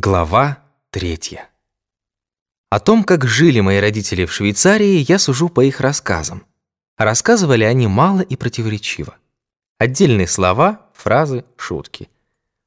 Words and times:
Глава 0.00 0.62
третья. 0.92 1.50
О 2.70 2.78
том, 2.78 3.02
как 3.02 3.24
жили 3.24 3.58
мои 3.58 3.78
родители 3.78 4.26
в 4.26 4.32
Швейцарии, 4.32 5.04
я 5.08 5.18
сужу 5.18 5.48
по 5.48 5.64
их 5.64 5.80
рассказам. 5.80 6.44
Рассказывали 6.96 7.64
они 7.64 7.88
мало 7.88 8.20
и 8.20 8.36
противоречиво. 8.36 9.16
Отдельные 9.76 10.28
слова, 10.28 10.86
фразы, 10.94 11.44
шутки. 11.56 12.08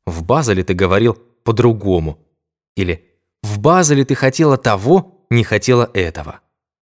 «В 0.06 0.24
Базеле 0.26 0.66
ты 0.66 0.74
говорил 0.74 1.14
по-другому». 1.46 2.20
Или 2.76 3.06
«В 3.44 3.60
Базеле 3.60 4.04
ты 4.04 4.14
хотела 4.14 4.58
того, 4.58 5.26
не 5.30 5.46
хотела 5.46 5.90
этого». 5.94 6.42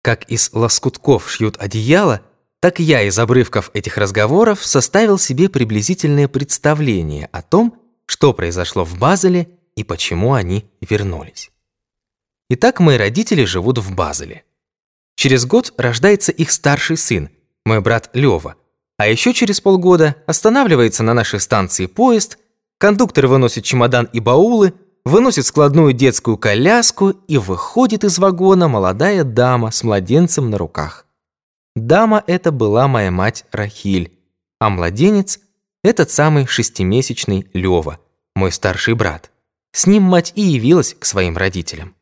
Как 0.03 0.29
из 0.29 0.51
лоскутков 0.53 1.31
шьют 1.31 1.57
одеяло, 1.57 2.21
так 2.59 2.79
я 2.79 3.01
из 3.01 3.17
обрывков 3.17 3.71
этих 3.73 3.97
разговоров 3.97 4.63
составил 4.63 5.17
себе 5.17 5.49
приблизительное 5.49 6.27
представление 6.27 7.27
о 7.31 7.41
том, 7.41 7.81
что 8.05 8.33
произошло 8.33 8.85
в 8.85 8.99
Базеле 8.99 9.56
и 9.77 9.83
почему 9.83 10.33
они 10.33 10.65
вернулись. 10.81 11.51
Итак, 12.49 12.81
мои 12.81 12.97
родители 12.97 13.45
живут 13.45 13.77
в 13.77 13.93
Базеле. 13.95 14.43
Через 15.15 15.45
год 15.45 15.73
рождается 15.77 16.31
их 16.31 16.51
старший 16.51 16.97
сын, 16.97 17.29
мой 17.65 17.79
брат 17.79 18.09
Лёва. 18.13 18.55
А 18.97 19.07
еще 19.07 19.33
через 19.33 19.61
полгода 19.61 20.15
останавливается 20.25 21.03
на 21.03 21.13
нашей 21.13 21.39
станции 21.39 21.85
поезд, 21.85 22.39
кондуктор 22.79 23.27
выносит 23.27 23.63
чемодан 23.63 24.09
и 24.11 24.19
баулы, 24.19 24.73
выносит 25.05 25.45
складную 25.45 25.93
детскую 25.93 26.37
коляску 26.37 27.09
и 27.09 27.37
выходит 27.37 28.03
из 28.03 28.17
вагона 28.17 28.67
молодая 28.67 29.23
дама 29.23 29.71
с 29.71 29.83
младенцем 29.83 30.49
на 30.49 30.57
руках. 30.57 31.05
Дама 31.75 32.23
эта 32.25 32.51
была 32.51 32.87
моя 32.87 33.11
мать 33.11 33.45
Рахиль, 33.51 34.17
а 34.59 34.69
младенец– 34.69 35.39
этот 35.83 36.09
самый 36.09 36.47
шестимесячный 36.47 37.47
Лёва, 37.53 37.99
мой 38.35 38.51
старший 38.51 38.95
брат. 38.95 39.31
С 39.77 39.85
ним 39.85 40.01
мать 40.01 40.33
и 40.33 40.41
явилась 40.41 40.95
к 40.95 41.05
своим 41.05 41.37
родителям. 41.37 41.93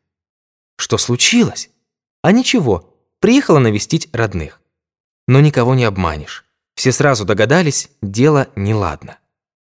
Что 0.78 0.96
случилось? 0.96 1.68
А 2.22 2.32
ничего, 2.32 2.96
приехала 3.20 3.58
навестить 3.58 4.08
родных. 4.14 4.62
Но 5.28 5.40
никого 5.40 5.74
не 5.74 5.84
обманешь. 5.84 6.46
Все 6.74 6.90
сразу 6.90 7.26
догадались, 7.26 7.90
дело 8.00 8.48
неладно. 8.56 9.18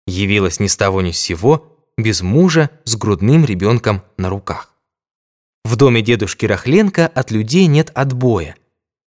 Явилась 0.05 0.61
ни 0.61 0.67
с 0.67 0.78
того 0.78 1.02
ни 1.02 1.11
с 1.11 1.19
сего, 1.19 1.85
без 1.97 2.22
мужа, 2.22 2.69
с 2.85 2.95
грудным 2.95 3.44
ребенком 3.44 4.03
на 4.16 4.30
руках. 4.30 4.73
В 5.66 5.75
доме 5.75 6.02
дедушки 6.02 6.45
Рахленко 6.45 7.08
от 7.08 7.30
людей 7.31 7.66
нет 7.66 7.91
отбоя. 7.94 8.55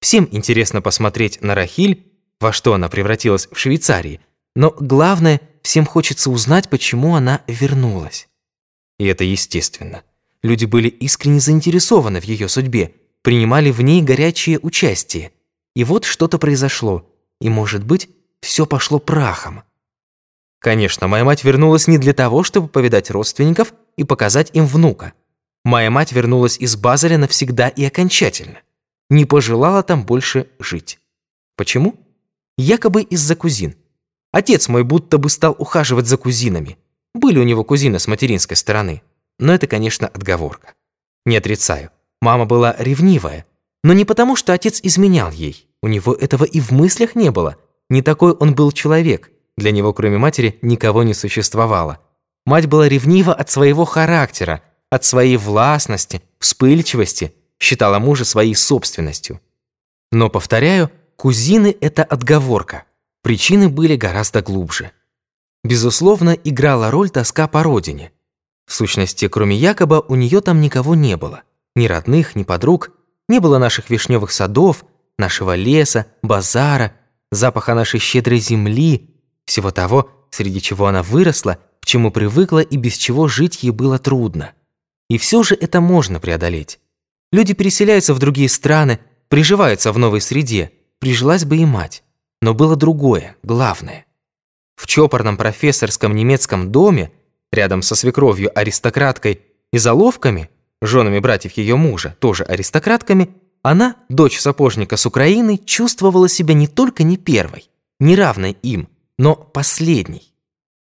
Всем 0.02 0.28
интересно 0.30 0.82
посмотреть 0.82 1.40
на 1.40 1.54
Рахиль, 1.54 2.12
во 2.38 2.52
что 2.52 2.74
она 2.74 2.90
превратилась 2.90 3.48
в 3.50 3.58
Швейцарии, 3.58 4.20
но 4.54 4.70
главное, 4.78 5.40
всем 5.62 5.86
хочется 5.86 6.30
узнать, 6.30 6.68
почему 6.68 7.14
она 7.14 7.40
вернулась. 7.46 8.26
И 9.00 9.06
это 9.06 9.24
естественно. 9.24 10.02
Люди 10.42 10.66
были 10.66 10.88
искренне 10.88 11.40
заинтересованы 11.40 12.20
в 12.20 12.24
ее 12.24 12.50
судьбе, 12.50 12.92
принимали 13.22 13.70
в 13.70 13.80
ней 13.80 14.02
горячее 14.02 14.58
участие. 14.58 15.32
И 15.74 15.84
вот 15.84 16.04
что-то 16.04 16.36
произошло, 16.38 17.10
и, 17.40 17.48
может 17.48 17.82
быть, 17.82 18.10
все 18.42 18.66
пошло 18.66 18.98
прахом. 18.98 19.62
Конечно, 20.58 21.08
моя 21.08 21.24
мать 21.24 21.44
вернулась 21.44 21.88
не 21.88 21.96
для 21.96 22.12
того, 22.12 22.42
чтобы 22.42 22.68
повидать 22.68 23.10
родственников 23.10 23.72
и 23.96 24.04
показать 24.04 24.50
им 24.52 24.66
внука. 24.66 25.14
Моя 25.64 25.90
мать 25.90 26.12
вернулась 26.12 26.58
из 26.58 26.76
Базеля 26.76 27.16
навсегда 27.16 27.68
и 27.68 27.82
окончательно. 27.82 28.60
Не 29.08 29.24
пожелала 29.24 29.82
там 29.82 30.04
больше 30.04 30.46
жить. 30.58 30.98
Почему? 31.56 31.94
Якобы 32.58 33.00
из-за 33.00 33.34
кузин. 33.34 33.76
Отец 34.30 34.68
мой 34.68 34.84
будто 34.84 35.16
бы 35.16 35.30
стал 35.30 35.56
ухаживать 35.58 36.06
за 36.06 36.18
кузинами. 36.18 36.76
Были 37.14 37.38
у 37.38 37.42
него 37.42 37.64
кузины 37.64 37.98
с 37.98 38.06
материнской 38.06 38.56
стороны. 38.56 39.02
Но 39.38 39.54
это, 39.54 39.66
конечно, 39.66 40.06
отговорка. 40.06 40.74
Не 41.24 41.36
отрицаю. 41.36 41.90
Мама 42.20 42.44
была 42.44 42.76
ревнивая. 42.78 43.46
Но 43.82 43.92
не 43.92 44.04
потому, 44.04 44.36
что 44.36 44.52
отец 44.52 44.80
изменял 44.82 45.30
ей. 45.30 45.66
У 45.82 45.88
него 45.88 46.12
этого 46.14 46.44
и 46.44 46.60
в 46.60 46.70
мыслях 46.70 47.14
не 47.14 47.30
было. 47.30 47.56
Не 47.88 48.02
такой 48.02 48.32
он 48.32 48.54
был 48.54 48.72
человек. 48.72 49.30
Для 49.56 49.72
него, 49.72 49.92
кроме 49.92 50.18
матери, 50.18 50.58
никого 50.62 51.02
не 51.02 51.14
существовало. 51.14 52.00
Мать 52.46 52.66
была 52.66 52.88
ревнива 52.88 53.34
от 53.34 53.50
своего 53.50 53.84
характера, 53.84 54.62
от 54.90 55.04
своей 55.04 55.36
властности, 55.36 56.22
вспыльчивости, 56.38 57.34
считала 57.58 57.98
мужа 57.98 58.24
своей 58.24 58.54
собственностью. 58.54 59.40
Но, 60.12 60.28
повторяю, 60.28 60.90
кузины– 61.16 61.76
это 61.80 62.02
отговорка. 62.04 62.84
Причины 63.22 63.68
были 63.68 63.96
гораздо 63.96 64.42
глубже. 64.42 64.92
Безусловно, 65.62 66.30
играла 66.30 66.90
роль 66.90 67.10
тоска 67.10 67.46
по 67.46 67.62
родине. 67.62 68.12
В 68.66 68.72
сущности, 68.72 69.28
кроме 69.28 69.56
Якоба, 69.56 70.04
у 70.06 70.14
нее 70.14 70.40
там 70.40 70.60
никого 70.60 70.94
не 70.94 71.16
было. 71.16 71.42
Ни 71.74 71.86
родных, 71.86 72.34
ни 72.36 72.44
подруг. 72.44 72.92
Не 73.28 73.40
было 73.40 73.58
наших 73.58 73.90
вишневых 73.90 74.32
садов, 74.32 74.84
нашего 75.18 75.54
леса, 75.54 76.06
базара, 76.22 76.94
запаха 77.30 77.74
нашей 77.74 78.00
щедрой 78.00 78.38
земли, 78.38 79.10
всего 79.44 79.70
того, 79.70 80.10
среди 80.30 80.60
чего 80.60 80.86
она 80.86 81.02
выросла, 81.02 81.58
к 81.80 81.86
чему 81.86 82.10
привыкла 82.10 82.60
и 82.60 82.76
без 82.76 82.96
чего 82.96 83.28
жить 83.28 83.62
ей 83.62 83.70
было 83.70 83.98
трудно. 83.98 84.52
И 85.08 85.18
все 85.18 85.42
же 85.42 85.54
это 85.54 85.80
можно 85.80 86.20
преодолеть. 86.20 86.78
Люди 87.32 87.54
переселяются 87.54 88.14
в 88.14 88.18
другие 88.18 88.48
страны, 88.48 89.00
приживаются 89.28 89.92
в 89.92 89.98
новой 89.98 90.20
среде, 90.20 90.72
прижилась 90.98 91.44
бы 91.44 91.56
и 91.56 91.64
мать. 91.64 92.02
Но 92.42 92.54
было 92.54 92.76
другое, 92.76 93.36
главное. 93.42 94.06
В 94.80 94.86
чопорном 94.86 95.36
профессорском 95.36 96.16
немецком 96.16 96.72
доме, 96.72 97.12
рядом 97.52 97.82
со 97.82 97.94
свекровью-аристократкой 97.94 99.42
и 99.74 99.76
заловками, 99.76 100.48
женами 100.80 101.18
братьев 101.18 101.52
ее 101.58 101.76
мужа, 101.76 102.16
тоже 102.18 102.44
аристократками, 102.44 103.28
она, 103.60 103.96
дочь 104.08 104.40
сапожника 104.40 104.96
с 104.96 105.04
Украины, 105.04 105.58
чувствовала 105.58 106.30
себя 106.30 106.54
не 106.54 106.66
только 106.66 107.02
не 107.02 107.18
первой, 107.18 107.68
не 107.98 108.16
равной 108.16 108.56
им, 108.62 108.88
но 109.18 109.34
последней. 109.34 110.32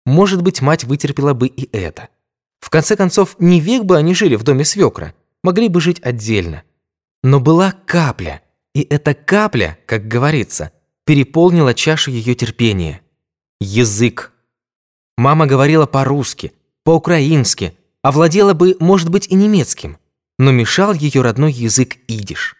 Может 0.05 0.41
быть, 0.41 0.61
мать 0.61 0.85
вытерпела 0.85 1.33
бы 1.33 1.47
и 1.47 1.67
это. 1.75 2.07
В 2.61 2.69
конце 2.69 2.95
концов, 2.95 3.35
не 3.39 3.59
век 3.59 3.83
бы 3.83 3.97
они 3.97 4.15
жили 4.15 4.37
в 4.37 4.43
доме 4.43 4.63
свекра, 4.63 5.13
могли 5.43 5.67
бы 5.67 5.81
жить 5.81 5.99
отдельно. 6.01 6.63
Но 7.23 7.41
была 7.41 7.73
капля, 7.85 8.41
и 8.73 8.87
эта 8.89 9.13
капля, 9.13 9.77
как 9.85 10.07
говорится, 10.07 10.71
переполнила 11.03 11.73
чашу 11.73 12.09
ее 12.09 12.35
терпения 12.35 13.01
язык. 13.61 14.33
Мама 15.17 15.45
говорила 15.45 15.85
по-русски, 15.85 16.51
по-украински, 16.83 17.77
а 18.01 18.11
владела 18.11 18.53
бы, 18.53 18.75
может 18.79 19.09
быть, 19.09 19.27
и 19.27 19.35
немецким. 19.35 19.97
Но 20.39 20.51
мешал 20.51 20.93
ее 20.93 21.21
родной 21.21 21.53
язык 21.53 21.97
идиш. 22.07 22.55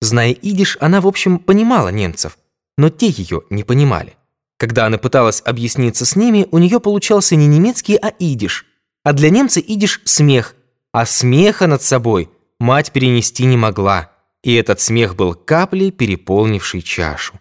Зная 0.00 0.30
идиш, 0.30 0.78
она, 0.80 1.00
в 1.00 1.08
общем, 1.08 1.38
понимала 1.38 1.88
немцев, 1.88 2.38
но 2.78 2.88
те 2.88 3.08
ее 3.08 3.42
не 3.50 3.64
понимали. 3.64 4.14
Когда 4.56 4.86
она 4.86 4.96
пыталась 4.96 5.42
объясниться 5.44 6.06
с 6.06 6.14
ними, 6.14 6.46
у 6.52 6.58
нее 6.58 6.78
получался 6.78 7.34
не 7.34 7.48
немецкий, 7.48 7.96
а 7.96 8.08
идиш. 8.08 8.64
А 9.02 9.12
для 9.12 9.30
немца 9.30 9.58
идиш– 9.58 10.00
смех. 10.04 10.54
А 10.92 11.04
смеха 11.04 11.66
над 11.66 11.82
собой 11.82 12.30
мать 12.60 12.92
перенести 12.92 13.44
не 13.44 13.56
могла. 13.56 14.12
И 14.44 14.54
этот 14.54 14.80
смех 14.80 15.16
был 15.16 15.34
каплей, 15.34 15.90
переполнившей 15.90 16.82
чашу. 16.82 17.40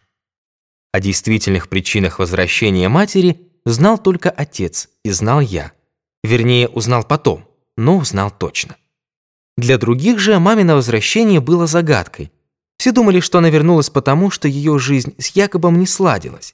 О 0.93 0.99
действительных 0.99 1.69
причинах 1.69 2.19
возвращения 2.19 2.87
матери 2.87 3.41
знал 3.65 3.97
только 3.97 4.29
отец 4.29 4.89
и 5.03 5.09
знал 5.09 5.41
я. 5.41 5.71
Вернее, 6.23 6.69
узнал 6.69 7.03
потом, 7.03 7.49
но 7.75 7.97
узнал 7.97 8.29
точно. 8.29 8.77
Для 9.57 9.79
других 9.79 10.19
же 10.19 10.37
мамино 10.37 10.75
возвращение 10.75 11.39
было 11.39 11.65
загадкой. 11.65 12.31
Все 12.77 12.91
думали, 12.91 13.21
что 13.21 13.39
она 13.39 13.49
вернулась 13.49 13.89
потому, 13.89 14.29
что 14.29 14.47
ее 14.47 14.77
жизнь 14.77 15.15
с 15.17 15.29
Якобом 15.29 15.79
не 15.79 15.87
сладилась. 15.87 16.53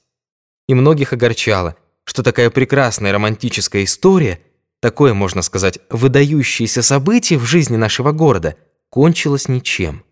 И 0.68 0.74
многих 0.74 1.12
огорчало, 1.12 1.76
что 2.04 2.22
такая 2.22 2.48
прекрасная 2.48 3.12
романтическая 3.12 3.84
история, 3.84 4.40
такое, 4.80 5.12
можно 5.12 5.42
сказать, 5.42 5.80
выдающееся 5.90 6.80
событие 6.82 7.38
в 7.38 7.44
жизни 7.44 7.76
нашего 7.76 8.12
города, 8.12 8.56
кончилось 8.88 9.48
ничем. 9.48 10.02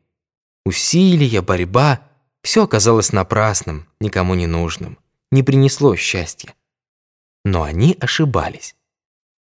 Усилия, 0.67 1.41
борьба– 1.41 2.03
все 2.49 2.65
оказалось 2.65 3.12
напрасным, 3.12 3.87
никому 4.00 4.33
не 4.33 4.47
нужным, 4.47 4.97
не 5.31 5.43
принесло 5.43 5.95
счастья. 5.97 6.55
Но 7.45 7.62
они 7.62 7.95
ошибались. 8.00 8.75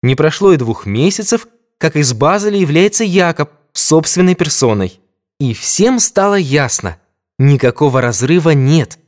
Не 0.04 0.14
прошло 0.14 0.54
и 0.54 0.58
двух 0.58 0.86
месяцев, 0.86 1.48
как 1.80 1.96
из 1.96 2.14
Базеля 2.14 2.60
является 2.60 3.04
Якоб 3.04 3.50
собственной 3.74 4.36
персоной. 4.36 5.00
И 5.40 5.56
всем 5.56 6.00
стало 6.00 6.36
ясно, 6.36 6.98
никакого 7.40 8.02
разрыва 8.02 8.52
нет. 8.52 9.00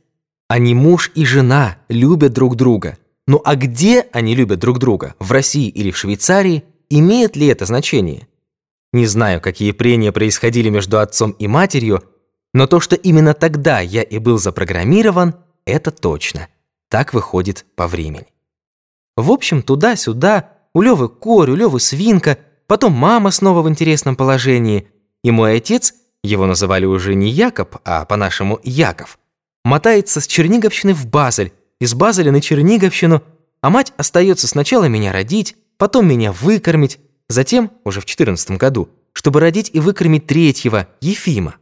Они 0.48 0.74
муж 0.74 1.12
и 1.14 1.24
жена 1.24 1.76
любят 1.88 2.32
друг 2.32 2.56
друга. 2.56 2.98
Ну 3.28 3.40
а 3.44 3.54
где 3.54 4.08
они 4.10 4.34
любят 4.34 4.58
друг 4.58 4.80
друга, 4.80 5.14
в 5.20 5.30
России 5.30 5.68
или 5.68 5.92
в 5.92 5.96
Швейцарии, 5.96 6.64
имеет 6.90 7.36
ли 7.36 7.46
это 7.46 7.64
значение? 7.64 8.26
Не 8.92 9.06
знаю, 9.06 9.40
какие 9.40 9.70
прения 9.70 10.10
происходили 10.10 10.68
между 10.68 10.98
отцом 10.98 11.30
и 11.38 11.46
матерью, 11.46 12.02
но 12.54 12.66
то, 12.66 12.80
что 12.80 12.96
именно 12.96 13.34
тогда 13.34 13.80
я 13.80 14.02
и 14.02 14.18
был 14.18 14.38
запрограммирован, 14.38 15.34
это 15.66 15.90
точно. 15.90 16.48
Так 16.88 17.12
выходит 17.12 17.66
по 17.74 17.88
времени. 17.88 18.28
В 19.16 19.30
общем, 19.30 19.62
туда-сюда, 19.62 20.50
у 20.72 20.80
Лёвы 20.80 21.08
корь, 21.08 21.50
у 21.50 21.56
Лёвы 21.56 21.80
свинка, 21.80 22.38
потом 22.66 22.92
мама 22.92 23.32
снова 23.32 23.60
в 23.60 23.68
интересном 23.68 24.16
положении, 24.16 24.88
и 25.22 25.30
мой 25.30 25.56
отец, 25.56 25.94
его 26.22 26.46
называли 26.46 26.84
уже 26.86 27.14
не 27.14 27.28
Якоб, 27.28 27.76
а 27.84 28.04
по-нашему 28.04 28.60
Яков, 28.62 29.18
мотается 29.64 30.20
с 30.20 30.26
Черниговщины 30.26 30.94
в 30.94 31.06
Базель, 31.06 31.52
из 31.80 31.94
Базеля 31.94 32.30
на 32.30 32.40
Черниговщину, 32.40 33.22
а 33.60 33.70
мать 33.70 33.92
остается 33.96 34.46
сначала 34.46 34.84
меня 34.84 35.12
родить, 35.12 35.56
потом 35.76 36.06
меня 36.06 36.32
выкормить, 36.32 37.00
затем, 37.28 37.72
уже 37.84 38.00
в 38.00 38.04
14 38.04 38.52
году, 38.52 38.88
чтобы 39.12 39.40
родить 39.40 39.70
и 39.72 39.80
выкормить 39.80 40.26
третьего, 40.26 40.88
Ефима. 41.00 41.56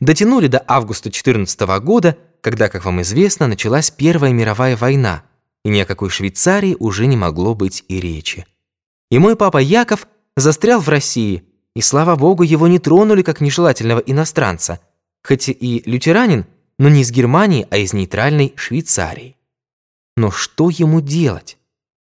Дотянули 0.00 0.46
до 0.46 0.62
августа 0.66 1.10
14 1.10 1.60
года, 1.80 2.16
когда, 2.40 2.68
как 2.68 2.84
вам 2.84 3.02
известно, 3.02 3.46
началась 3.46 3.90
Первая 3.90 4.32
мировая 4.32 4.76
война, 4.76 5.24
и 5.64 5.70
ни 5.70 5.80
о 5.80 5.86
какой 5.86 6.08
Швейцарии 6.10 6.76
уже 6.78 7.06
не 7.06 7.16
могло 7.16 7.54
быть 7.54 7.84
и 7.88 8.00
речи. 8.00 8.46
И 9.10 9.18
мой 9.18 9.36
папа 9.36 9.58
Яков 9.58 10.06
застрял 10.36 10.80
в 10.80 10.88
России, 10.88 11.44
и, 11.74 11.80
слава 11.80 12.16
богу, 12.16 12.42
его 12.42 12.68
не 12.68 12.78
тронули 12.78 13.22
как 13.22 13.40
нежелательного 13.40 14.00
иностранца, 14.00 14.80
хоть 15.22 15.48
и 15.48 15.82
лютеранин, 15.84 16.46
но 16.78 16.88
не 16.88 17.02
из 17.02 17.10
Германии, 17.10 17.66
а 17.70 17.78
из 17.78 17.92
нейтральной 17.92 18.52
Швейцарии. 18.56 19.36
Но 20.16 20.30
что 20.30 20.70
ему 20.70 21.00
делать? 21.00 21.58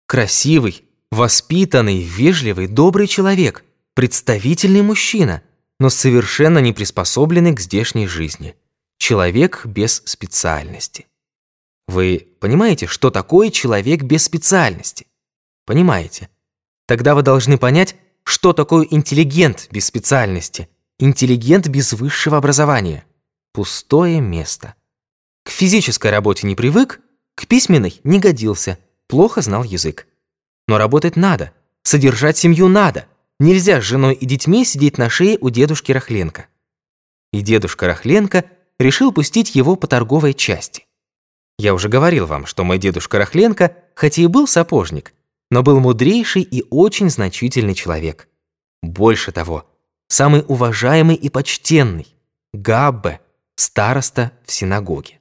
Красивый, 0.07 0.85
воспитанный, 1.11 2.03
вежливый, 2.03 2.67
добрый 2.67 3.07
человек, 3.07 3.65
представительный 3.95 4.83
мужчина, 4.83 5.43
но 5.79 5.91
совершенно 5.91 6.59
не 6.59 6.73
приспособленный 6.73 7.55
к 7.55 7.61
здешней 7.61 8.07
жизни. 8.07 8.57
Человек 8.99 9.67
без 9.67 10.03
специальности. 10.05 11.07
Вы 11.87 12.29
понимаете, 12.41 12.87
что 12.87 13.11
такое 13.11 13.51
человек 13.51 14.03
без 14.03 14.25
специальности? 14.25 15.07
Понимаете? 15.67 16.31
Тогда 16.87 17.15
вы 17.15 17.23
должны 17.23 17.59
понять, 17.59 17.97
что 18.25 18.53
такое 18.53 18.87
интеллигент 18.91 19.69
без 19.71 19.87
специальности, 19.87 20.69
интеллигент 20.99 21.69
без 21.69 21.93
высшего 21.93 22.39
образования. 22.39 23.05
Пустое 23.53 24.21
место. 24.21 24.75
К 25.45 25.51
физической 25.51 26.11
работе 26.11 26.47
не 26.47 26.55
привык, 26.55 27.01
к 27.35 27.47
письменной 27.47 28.01
не 28.05 28.19
годился, 28.19 28.79
плохо 29.07 29.43
знал 29.43 29.63
язык. 29.63 30.07
Но 30.67 30.79
работать 30.79 31.17
надо, 31.17 31.53
содержать 31.83 32.39
семью 32.39 32.69
надо. 32.69 33.07
Нельзя 33.45 33.83
с 33.83 33.85
женой 33.85 34.15
и 34.15 34.25
детьми 34.25 34.65
сидеть 34.65 34.97
на 34.97 35.11
шее 35.11 35.37
у 35.39 35.51
дедушки 35.51 35.93
Рахленко. 35.93 36.47
И 37.31 37.43
дедушка 37.43 37.87
Рахленко 37.87 38.47
решил 38.79 39.13
пустить 39.13 39.55
его 39.55 39.77
по 39.77 39.87
торговой 39.87 40.33
части. 40.33 40.87
Я 41.59 41.75
уже 41.75 41.91
говорил 41.91 42.25
вам, 42.25 42.47
что 42.47 42.65
мой 42.65 42.79
дедушка 42.79 43.19
Рахленко, 43.19 43.77
хотя 43.95 44.23
и 44.23 44.29
был 44.29 44.47
сапожник, 44.47 45.13
но 45.51 45.63
был 45.63 45.79
мудрейший 45.79 46.41
и 46.41 46.65
очень 46.71 47.11
значительный 47.11 47.75
человек. 47.75 48.31
Больше 48.83 49.31
того, 49.31 49.71
самый 50.09 50.43
уважаемый 50.49 51.15
и 51.15 51.29
почтенный, 51.29 52.17
Габбе, 52.55 53.21
староста 53.57 54.33
в 54.47 54.53
синагоге. 54.53 55.21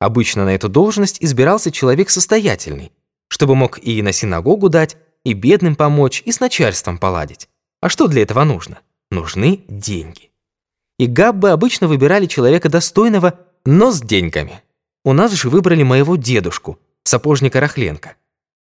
Обычно 0.00 0.44
на 0.44 0.54
эту 0.54 0.68
должность 0.68 1.24
избирался 1.24 1.70
человек 1.70 2.10
состоятельный, 2.10 2.92
чтобы 3.28 3.54
мог 3.54 3.78
и 3.78 4.02
на 4.02 4.12
синагогу 4.12 4.68
дать, 4.68 4.98
и 5.28 5.34
бедным 5.34 5.76
помочь, 5.76 6.22
и 6.24 6.32
с 6.32 6.40
начальством 6.40 6.98
поладить. 6.98 7.48
А 7.80 7.88
что 7.88 8.06
для 8.08 8.22
этого 8.22 8.44
нужно? 8.44 8.78
Нужны 9.10 9.64
деньги. 9.68 10.30
И 10.98 11.06
Габбы 11.06 11.50
обычно 11.50 11.86
выбирали 11.86 12.26
человека 12.26 12.68
достойного, 12.68 13.38
но 13.64 13.90
с 13.90 14.00
деньгами. 14.00 14.62
У 15.04 15.12
нас 15.12 15.32
же 15.32 15.48
выбрали 15.48 15.82
моего 15.82 16.16
дедушку, 16.16 16.78
сапожника 17.04 17.60
Рахленко. 17.60 18.16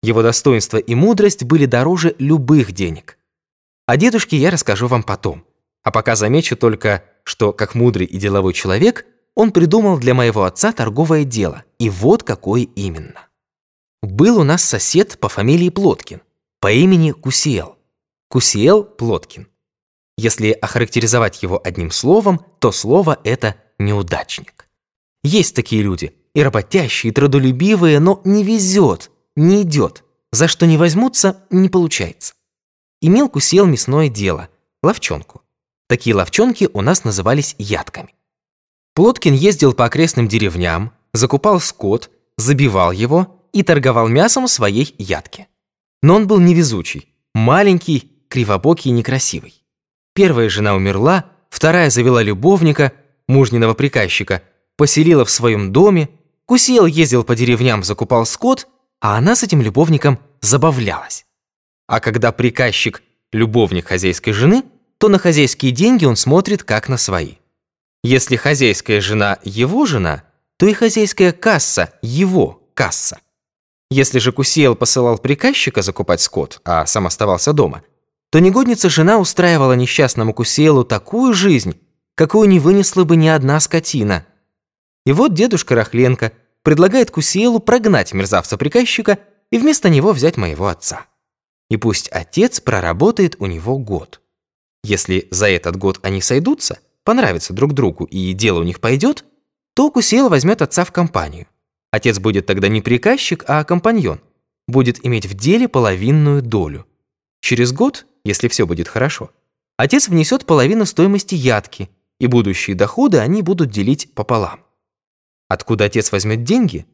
Его 0.03 0.21
достоинство 0.21 0.77
и 0.77 0.95
мудрость 0.95 1.44
были 1.44 1.65
дороже 1.65 2.15
любых 2.19 2.73
денег. 2.73 3.17
О 3.85 3.97
дедушке 3.97 4.38
я 4.38 4.51
расскажу 4.51 4.88
вам 4.88 5.03
потом. 5.03 5.45
А 5.83 5.91
пока 5.91 6.15
замечу 6.15 6.57
только, 6.57 7.03
что, 7.23 7.53
как 7.53 7.75
мудрый 7.75 8.06
и 8.06 8.17
деловой 8.17 8.53
человек, 8.53 9.06
он 9.35 9.51
придумал 9.51 9.97
для 10.00 10.13
моего 10.13 10.44
отца 10.44 10.71
торговое 10.71 11.23
дело. 11.23 11.63
И 11.79 11.89
вот 11.89 12.23
какое 12.23 12.62
именно. 12.75 13.27
Был 14.01 14.39
у 14.39 14.44
нас 14.44 14.63
сосед 14.63 15.17
по 15.19 15.29
фамилии 15.29 15.69
Плоткин, 15.69 16.21
по 16.60 16.72
имени 16.72 17.12
Кусиел. 17.12 17.78
Кусиел 18.30 18.84
Плоткин. 18.84 19.48
Если 20.18 20.52
охарактеризовать 20.52 21.44
его 21.44 21.62
одним 21.63 21.92
словом, 21.92 22.46
то 22.60 22.72
слово 22.72 23.19
это 23.24 23.56
«неудачник». 23.78 24.68
Есть 25.24 25.56
такие 25.56 25.81
люди, 25.81 26.16
и 26.34 26.42
работящие, 26.44 27.12
и 27.12 27.13
трудолюбивые, 27.13 28.00
но 28.00 28.22
не 28.24 28.44
везет, 28.44 29.12
не 29.36 29.63
идет. 29.63 30.04
За 30.31 30.48
что 30.48 30.66
не 30.66 30.78
возьмутся, 30.78 31.46
не 31.50 31.69
получается. 31.69 32.34
Имел 33.01 33.30
Кусиел 33.30 33.66
мясное 33.66 34.10
дело, 34.10 34.50
ловчонку. 34.84 35.42
Такие 35.88 36.16
ловчонки 36.16 36.69
у 36.74 36.81
нас 36.81 37.04
назывались 37.04 37.56
ядками. 37.58 38.16
Плоткин 38.96 39.34
ездил 39.34 39.74
по 39.74 39.86
окрестным 39.86 40.28
деревням, 40.28 40.94
закупал 41.13 41.60
скот, 41.60 42.10
забивал 42.38 42.92
его 42.92 43.48
и 43.54 43.63
торговал 43.63 44.08
мясом 44.08 44.48
своей 44.48 44.94
ядки. 44.98 45.48
Но 46.06 46.18
он 46.18 46.28
был 46.28 46.40
невезучий, 46.40 47.12
маленький, 47.34 48.12
кривобокий 48.28 48.92
и 48.92 48.94
некрасивый. 48.94 49.56
Первая 50.13 50.50
жена 50.50 50.75
умерла, 50.75 51.25
вторая 51.50 51.90
завела 51.90 52.22
любовника, 52.22 52.92
мужниного 53.28 53.74
приказчика, 53.74 54.44
поселила 54.78 55.25
в 55.25 55.31
своем 55.31 55.72
доме, 55.74 56.10
Кусел 56.46 56.86
ездил 56.86 57.24
по 57.24 57.36
деревням, 57.36 57.84
закупал 57.84 58.28
скот, 58.28 58.68
а 59.02 59.18
она 59.18 59.36
с 59.36 59.42
этим 59.42 59.63
любовником 59.63 60.19
забавлялась. 60.42 61.25
А 61.88 62.00
когда 62.00 62.31
приказчик– 62.31 63.01
любовник 63.31 63.88
хозяйской 63.88 64.31
жены, 64.31 64.62
то 65.00 65.10
на 65.10 65.18
хозяйские 65.18 65.72
деньги 65.72 66.06
он 66.06 66.18
смотрит 66.18 66.62
как 66.62 66.88
на 66.88 66.98
свои. 66.98 67.38
Если 68.04 68.36
хозяйская 68.36 69.01
жена– 69.01 69.40
его 69.44 69.88
жена, 69.88 70.24
то 70.58 70.68
и 70.68 70.74
хозяйская 70.74 71.31
касса– 71.31 71.94
его 72.04 72.69
касса. 72.75 73.18
Если 73.92 74.20
же 74.20 74.32
Кусиел 74.32 74.76
посылал 74.76 75.18
приказчика 75.18 75.82
закупать 75.82 76.22
скот, 76.22 76.60
а 76.66 76.86
сам 76.86 77.08
оставался 77.08 77.54
дома, 77.54 77.84
то 78.32 78.40
негодница 78.40 78.90
жена 78.90 79.20
устраивала 79.20 79.74
несчастному 79.74 80.34
Кусиелу 80.34 80.84
такую 80.84 81.34
жизнь, 81.34 81.80
какую 82.16 82.50
не 82.50 82.60
вынесла 82.60 83.04
бы 83.04 83.16
ни 83.16 83.28
одна 83.28 83.60
скотина. 83.60 84.26
И 85.06 85.12
вот 85.12 85.34
дедушка 85.34 85.76
Рахленко 85.76 86.32
предлагает 86.64 87.12
Кусиелу 87.12 87.60
прогнать 87.60 88.14
мерзавца-приказчика 88.14 89.20
и 89.52 89.60
вместо 89.60 89.90
него 89.90 90.12
взять 90.14 90.36
моего 90.36 90.68
отца. 90.68 91.06
И 91.70 91.78
пусть 91.78 92.10
отец 92.12 92.60
проработает 92.60 93.36
у 93.40 93.46
него 93.46 93.78
год. 93.78 94.22
Если 94.84 95.27
за 95.32 95.48
этот 95.50 95.77
год 95.77 96.00
они 96.01 96.22
сойдутся, 96.22 96.80
понравятся 97.04 97.54
друг 97.54 97.74
другу 97.74 98.06
и 98.06 98.34
дело 98.34 98.60
у 98.60 98.63
них 98.63 98.80
пойдет, 98.80 99.25
то 99.75 99.92
Кусиел 99.92 100.30
возьмет 100.30 100.62
отца 100.62 100.86
в 100.86 100.92
компанию. 100.92 101.48
Отец 101.96 102.20
будет 102.20 102.46
тогда 102.46 102.68
не 102.68 102.82
приказчик, 102.82 103.46
а 103.48 103.64
компаньон. 103.64 104.20
Будет 104.68 105.06
иметь 105.06 105.28
в 105.28 105.34
деле 105.34 105.70
половинную 105.70 106.42
долю. 106.42 106.86
Через 107.40 107.72
год, 107.72 108.06
если 108.25 108.50
все 108.50 108.68
будет 108.68 108.90
хорошо, 108.90 109.32
отец 109.78 110.10
внесет 110.10 110.46
половину 110.46 110.86
стоимости 110.86 111.36
ядки, 111.36 111.90
и 112.20 112.28
будущие 112.28 112.75
доходы 112.75 113.20
они 113.20 113.42
будут 113.42 113.70
делить 113.70 114.14
пополам. 114.14 114.60
Откуда 115.48 115.86
отец 115.86 116.12
возьмет 116.12 116.44
деньги? 116.44 116.86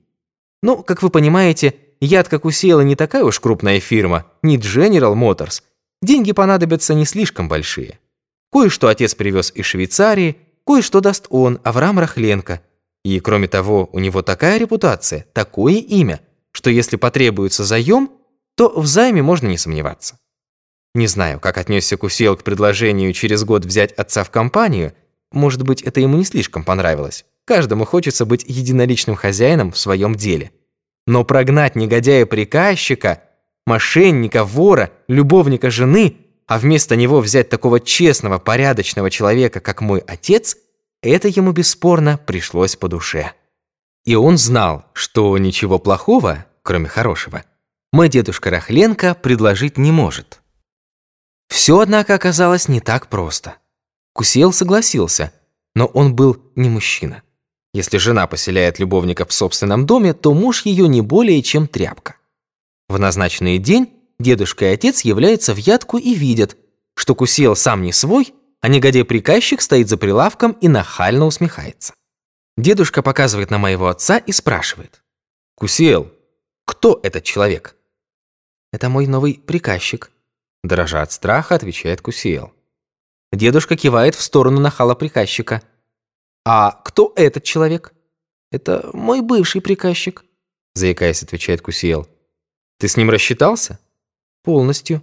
Ну, 0.61 0.83
как 0.83 1.01
вы 1.01 1.09
понимаете, 1.09 1.73
ядка 1.99 2.37
Кусела 2.37 2.81
не 2.81 2.95
такая 2.95 3.23
уж 3.23 3.39
крупная 3.39 3.79
фирма, 3.79 4.27
не 4.43 4.59
General 4.59 5.15
Motors. 5.15 5.63
Деньги 6.03 6.31
понадобятся 6.31 6.93
не 6.93 7.05
слишком 7.05 7.49
большие. 7.49 7.97
Кое-что 8.51 8.87
отец 8.87 9.15
привез 9.15 9.51
из 9.55 9.65
Швейцарии, 9.65 10.37
кое-что 10.63 11.01
даст 11.01 11.25
он, 11.31 11.59
Авраам 11.63 11.97
Рахленко– 11.97 12.61
и, 13.03 13.19
кроме 13.19 13.47
того, 13.47 13.89
у 13.91 13.99
него 13.99 14.21
такая 14.21 14.57
репутация, 14.59 15.25
такое 15.33 15.73
имя, 15.73 16.21
что 16.51 16.69
если 16.69 16.97
потребуется 16.97 17.63
заем, 17.63 18.11
то 18.55 18.69
в 18.79 18.85
займе 18.85 19.21
можно 19.21 19.47
не 19.47 19.57
сомневаться. 19.57 20.17
Не 20.93 21.07
знаю, 21.07 21.39
как 21.39 21.57
отнесся 21.57 21.97
Кусел 21.97 22.35
к 22.35 22.43
предложению 22.43 23.13
через 23.13 23.43
год 23.43 23.65
взять 23.65 23.93
отца 23.93 24.23
в 24.23 24.29
компанию. 24.29 24.93
Может 25.31 25.63
быть, 25.63 25.81
это 25.81 26.01
ему 26.01 26.17
не 26.17 26.25
слишком 26.25 26.63
понравилось. 26.63 27.25
Каждому 27.45 27.85
хочется 27.85 28.25
быть 28.25 28.45
единоличным 28.47 29.15
хозяином 29.15 29.71
в 29.71 29.77
своем 29.77 30.15
деле. 30.15 30.51
Но 31.07 31.23
прогнать 31.23 31.75
негодяя-приказчика, 31.75 33.23
мошенника, 33.65 34.43
вора, 34.43 34.91
любовника 35.07 35.71
жены, 35.71 36.17
а 36.45 36.59
вместо 36.59 36.95
него 36.97 37.21
взять 37.21 37.49
такого 37.49 37.79
честного, 37.79 38.37
порядочного 38.37 39.09
человека, 39.09 39.59
как 39.59 39.81
мой 39.81 40.03
отец– 40.05 40.57
это 41.01 41.27
ему 41.27 41.51
бесспорно 41.51 42.17
пришлось 42.17 42.75
по 42.75 42.87
душе. 42.87 43.33
И 44.05 44.15
он 44.15 44.37
знал, 44.37 44.85
что 44.93 45.37
ничего 45.37 45.79
плохого, 45.79 46.45
кроме 46.63 46.87
хорошего, 46.87 47.43
мой 47.91 48.09
дедушка 48.09 48.49
Рахленко 48.49 49.15
предложить 49.15 49.77
не 49.77 49.91
может. 49.91 50.41
Все, 51.49 51.79
однако, 51.79 52.15
оказалось 52.15 52.67
не 52.67 52.79
так 52.79 53.07
просто. 53.07 53.55
Кусел 54.13 54.53
согласился, 54.53 55.33
но 55.75 55.85
он 55.85 56.15
был 56.15 56.41
не 56.55 56.69
мужчина. 56.69 57.23
Если 57.73 57.97
жена 57.97 58.27
поселяет 58.27 58.79
любовника 58.79 59.25
в 59.25 59.33
собственном 59.33 59.85
доме, 59.85 60.13
то 60.13 60.33
муж 60.33 60.65
ее 60.65 60.87
не 60.87 61.01
более 61.01 61.41
чем 61.41 61.67
тряпка. 61.67 62.15
В 62.89 62.99
назначенный 62.99 63.57
день 63.57 63.89
дедушка 64.19 64.65
и 64.65 64.73
отец 64.73 65.01
являются 65.01 65.53
в 65.53 65.57
ядку 65.57 65.97
и 65.97 66.13
видят, 66.13 66.57
что 66.95 67.15
Кусиел 67.15 67.55
сам 67.55 67.83
не 67.83 67.93
свой, 67.93 68.33
а 68.61 68.67
негодяй-приказчик 68.67 69.61
стоит 69.61 69.89
за 69.89 69.97
прилавком 69.97 70.51
и 70.53 70.67
нахально 70.67 71.25
усмехается. 71.25 71.93
Дедушка 72.57 73.01
показывает 73.01 73.49
на 73.49 73.57
моего 73.57 73.87
отца 73.87 74.17
и 74.17 74.31
спрашивает. 74.31 75.03
«Кусиел, 75.55 76.11
кто 76.65 76.99
этот 77.03 77.23
человек?» 77.23 77.75
«Это 78.71 78.89
мой 78.89 79.07
новый 79.07 79.33
приказчик»,– 79.33 80.11
дрожа 80.63 81.01
от 81.01 81.11
страха, 81.11 81.55
отвечает 81.55 82.01
Кусиел. 82.01 82.53
Дедушка 83.31 83.75
кивает 83.75 84.15
в 84.15 84.21
сторону 84.21 84.59
нахала 84.59 84.93
приказчика. 84.93 85.63
«А 86.45 86.71
кто 86.71 87.13
этот 87.15 87.43
человек?» 87.43 87.93
«Это 88.51 88.89
мой 88.93 89.21
бывший 89.21 89.61
приказчик»,– 89.61 90.23
заикаясь, 90.75 91.23
отвечает 91.23 91.61
Кусиел. 91.61 92.07
«Ты 92.77 92.87
с 92.87 92.97
ним 92.97 93.09
рассчитался?» 93.09 93.79
«Полностью». 94.43 95.01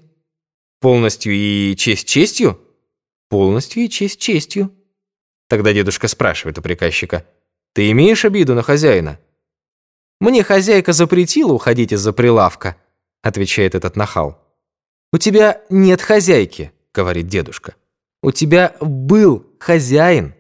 «Полностью 0.80 1.32
и 1.34 1.74
честь 1.76 2.06
честью?» 2.06 2.67
«Полностью 3.28 3.85
и 3.85 3.88
честь 3.88 4.20
честью». 4.20 4.75
Тогда 5.49 5.73
дедушка 5.73 6.08
спрашивает 6.08 6.58
у 6.58 6.62
приказчика. 6.62 7.26
«Ты 7.75 7.90
имеешь 7.90 8.25
обиду 8.25 8.54
на 8.54 8.62
хозяина?» 8.62 9.18
«Мне 10.20 10.42
хозяйка 10.42 10.92
запретила 10.92 11.52
уходить 11.52 11.92
из-за 11.92 12.12
прилавка»,– 12.12 12.76
отвечает 13.23 13.75
этот 13.75 13.97
нахал. 13.97 14.38
«У 15.12 15.18
тебя 15.18 15.62
нет 15.70 16.02
хозяйки»,– 16.02 16.73
говорит 16.94 17.28
дедушка. 17.28 17.76
«У 18.23 18.32
тебя 18.32 18.76
был 18.80 19.47
хозяин, 19.58 20.35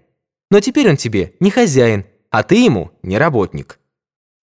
но 0.50 0.60
теперь 0.60 0.88
он 0.90 0.96
тебе 0.96 1.34
не 1.40 1.50
хозяин, 1.50 2.04
а 2.30 2.42
ты 2.42 2.56
ему 2.56 2.90
не 3.02 3.18
работник». 3.18 3.78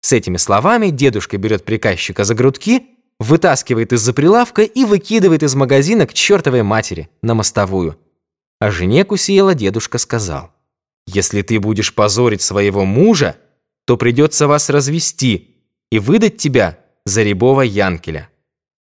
С 0.01 0.13
этими 0.13 0.37
словами 0.37 0.89
дедушка 0.89 1.37
берет 1.37 1.65
приказчика 1.65 2.23
за 2.23 2.33
грудки, 2.33 2.85
вытаскивает 3.19 3.91
из-за 3.91 4.13
прилавка 4.13 4.61
и 4.61 4.85
выкидывает 4.85 5.43
из 5.43 5.55
магазина 5.55 6.05
к 6.07 6.13
чертовой 6.13 6.63
матери 6.63 7.09
на 7.21 7.33
мостовую. 7.33 7.99
А 8.59 8.71
жене 8.71 9.03
Кусиела 9.03 9.53
дедушка 9.53 9.97
сказал, 9.97 10.51
«Если 11.07 11.41
ты 11.41 11.59
будешь 11.59 11.93
позорить 11.93 12.41
своего 12.41 12.85
мужа, 12.85 13.37
то 13.85 13.97
придется 13.97 14.47
вас 14.47 14.69
развести 14.69 15.57
и 15.91 15.99
выдать 15.99 16.37
тебя 16.37 16.79
за 17.05 17.23
Рябова 17.23 17.61
Янкеля». 17.61 18.29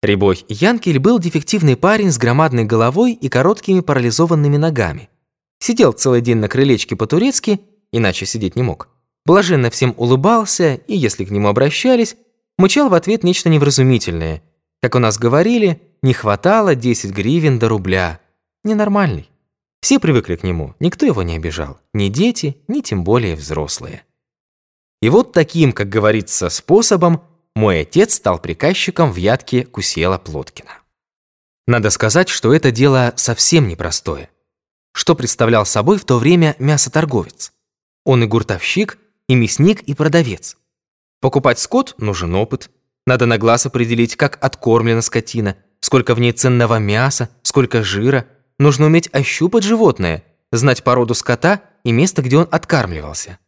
Рябой 0.00 0.44
Янкель 0.48 1.00
был 1.00 1.18
дефективный 1.18 1.76
парень 1.76 2.12
с 2.12 2.18
громадной 2.18 2.64
головой 2.64 3.14
и 3.14 3.28
короткими 3.28 3.80
парализованными 3.80 4.56
ногами. 4.56 5.08
Сидел 5.58 5.92
целый 5.92 6.20
день 6.20 6.36
на 6.36 6.48
крылечке 6.48 6.94
по-турецки, 6.94 7.60
иначе 7.92 8.24
сидеть 8.24 8.54
не 8.54 8.62
мог. 8.62 8.88
Блаженно 9.26 9.70
всем 9.70 9.94
улыбался 9.96 10.74
и, 10.74 10.96
если 10.96 11.24
к 11.24 11.30
нему 11.30 11.48
обращались, 11.48 12.16
мычал 12.58 12.88
в 12.88 12.94
ответ 12.94 13.24
нечто 13.24 13.48
невразумительное. 13.48 14.42
Как 14.80 14.94
у 14.94 15.00
нас 15.00 15.18
говорили, 15.18 15.82
не 16.02 16.14
хватало 16.14 16.76
10 16.76 17.10
гривен 17.10 17.58
до 17.58 17.68
рубля. 17.68 18.20
Ненормальный. 18.62 19.28
Все 19.80 20.00
привыкли 20.00 20.36
к 20.36 20.42
нему, 20.42 20.74
никто 20.80 21.06
его 21.06 21.22
не 21.22 21.36
обижал. 21.36 21.80
Ни 21.92 22.08
дети, 22.08 22.62
ни 22.68 22.80
тем 22.80 23.04
более 23.04 23.36
взрослые. 23.36 24.04
И 25.00 25.08
вот 25.08 25.32
таким, 25.32 25.72
как 25.72 25.88
говорится, 25.88 26.48
способом 26.48 27.22
мой 27.54 27.80
отец 27.80 28.14
стал 28.14 28.38
приказчиком 28.38 29.12
в 29.12 29.16
ядке 29.16 29.64
Кусела 29.64 30.18
Плоткина. 30.18 30.70
Надо 31.66 31.90
сказать, 31.90 32.28
что 32.28 32.52
это 32.52 32.70
дело 32.70 33.12
совсем 33.16 33.68
непростое. 33.68 34.30
Что 34.92 35.14
представлял 35.14 35.66
собой 35.66 35.98
в 35.98 36.04
то 36.04 36.18
время 36.18 36.56
мясоторговец? 36.58 37.52
Он 38.04 38.24
и 38.24 38.26
гуртовщик, 38.26 38.98
и 39.28 39.34
мясник, 39.34 39.82
и 39.82 39.94
продавец. 39.94 40.56
Покупать 41.20 41.58
скот 41.58 41.94
нужен 41.98 42.34
опыт. 42.34 42.70
Надо 43.06 43.26
на 43.26 43.38
глаз 43.38 43.66
определить, 43.66 44.16
как 44.16 44.42
откормлена 44.42 45.02
скотина, 45.02 45.56
сколько 45.80 46.14
в 46.14 46.20
ней 46.20 46.32
ценного 46.32 46.78
мяса, 46.78 47.28
сколько 47.42 47.82
жира. 47.82 48.26
Нужно 48.58 48.86
уметь 48.86 49.08
ощупать 49.12 49.64
животное, 49.64 50.24
знать 50.50 50.82
породу 50.82 51.14
скота 51.14 51.62
и 51.84 51.92
место, 51.92 52.22
где 52.22 52.38
он 52.38 52.48
откармливался. 52.50 53.38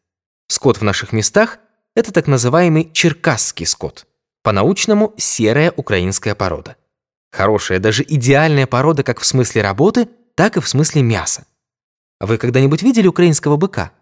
Скот 0.46 0.78
в 0.78 0.82
наших 0.82 1.12
местах– 1.12 1.58
это 1.94 2.12
так 2.12 2.26
называемый 2.26 2.90
черкасский 2.92 3.66
скот. 3.66 4.06
По-научному– 4.42 5.12
серая 5.16 5.72
украинская 5.76 6.34
порода. 6.34 6.76
Хорошая, 7.32 7.78
даже 7.78 8.04
идеальная 8.06 8.66
порода 8.66 9.02
как 9.02 9.20
в 9.20 9.26
смысле 9.26 9.62
работы, 9.62 10.08
так 10.34 10.56
и 10.56 10.60
в 10.60 10.68
смысле 10.68 11.02
мяса. 11.02 11.46
Вы 12.20 12.38
когда-нибудь 12.38 12.82
видели 12.82 13.06
украинского 13.06 13.56
быка? 13.56 13.92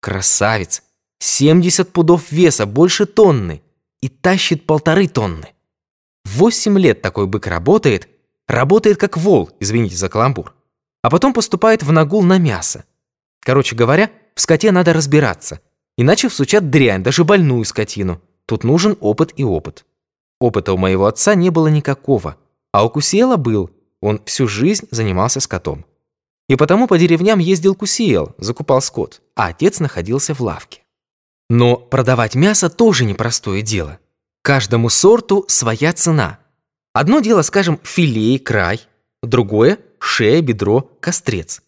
Красавец! 0.00 0.82
70 1.18 1.92
пудов 1.92 2.30
веса, 2.30 2.66
больше 2.66 3.06
тонны, 3.06 3.62
и 4.00 4.08
тащит 4.08 4.66
полторы 4.66 5.08
тонны. 5.08 5.54
Восемь 6.24 6.78
лет 6.78 7.02
такой 7.02 7.26
бык 7.26 7.46
работает, 7.46 8.08
работает 8.46 8.98
как 8.98 9.16
вол, 9.16 9.50
извините 9.60 9.96
за 9.96 10.08
каламбур, 10.08 10.55
а 11.06 11.08
потом 11.08 11.32
поступает 11.32 11.84
в 11.84 11.92
нагул 11.92 12.24
на 12.24 12.36
мясо. 12.36 12.84
Короче 13.38 13.76
говоря, 13.76 14.10
в 14.34 14.40
скоте 14.40 14.72
надо 14.72 14.92
разбираться, 14.92 15.60
Иначе 15.96 16.28
всучат 16.28 16.68
дрянь, 16.68 17.04
даже 17.04 17.22
больную 17.22 17.64
скотину. 17.64 18.20
Тут 18.44 18.64
нужен 18.64 18.96
опыт 19.00 19.32
и 19.36 19.44
опыт. 19.44 19.86
Опыта 20.40 20.72
у 20.72 20.76
моего 20.76 21.06
отца 21.06 21.36
не 21.36 21.50
было 21.50 21.68
никакого, 21.68 22.36
а 22.72 22.84
у 22.84 22.90
Кусиела 22.90 23.36
был. 23.36 23.70
Он 24.00 24.20
всю 24.24 24.48
жизнь 24.48 24.88
занимался 24.90 25.38
скотом. 25.38 25.86
И 26.48 26.56
потому 26.56 26.88
по 26.88 26.98
деревням 26.98 27.38
ездил 27.38 27.76
Кусиел, 27.76 28.34
закупал 28.38 28.82
скот, 28.82 29.22
а 29.36 29.46
отец 29.46 29.78
находился 29.78 30.34
в 30.34 30.40
лавке. 30.40 30.82
Но 31.48 31.76
продавать 31.76 32.34
мясо 32.34 32.68
тоже 32.68 33.04
непростое 33.04 33.62
дело. 33.62 34.00
Каждому 34.42 34.88
сорту 34.88 35.44
своя 35.46 35.92
цена. 35.92 36.40
Одно 36.92 37.20
дело, 37.20 37.42
скажем, 37.42 37.78
филе, 37.84 38.40
край, 38.40 38.80
другое– 39.22 39.78
шея, 40.06 40.40
бедро, 40.40 40.90
кострец. 41.00 41.62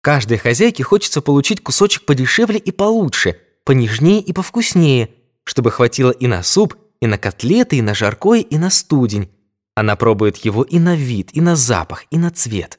Каждой 0.00 0.38
хозяйке 0.38 0.84
хочется 0.84 1.20
получить 1.20 1.62
кусочек 1.62 2.04
подешевле 2.04 2.58
и 2.58 2.70
получше– 2.70 3.36
понежнее 3.68 4.22
и 4.22 4.32
повкуснее, 4.32 5.10
чтобы 5.44 5.70
хватило 5.70 6.10
и 6.10 6.26
на 6.26 6.42
суп, 6.42 6.74
и 7.02 7.06
на 7.06 7.18
котлеты, 7.18 7.76
и 7.76 7.82
на 7.82 7.94
жаркое, 7.94 8.40
и 8.40 8.56
на 8.56 8.70
студень. 8.70 9.28
Она 9.74 9.94
пробует 9.94 10.38
его 10.38 10.62
и 10.62 10.78
на 10.78 10.96
вид, 10.96 11.28
и 11.34 11.42
на 11.42 11.54
запах, 11.54 12.06
и 12.10 12.16
на 12.16 12.30
цвет. 12.30 12.78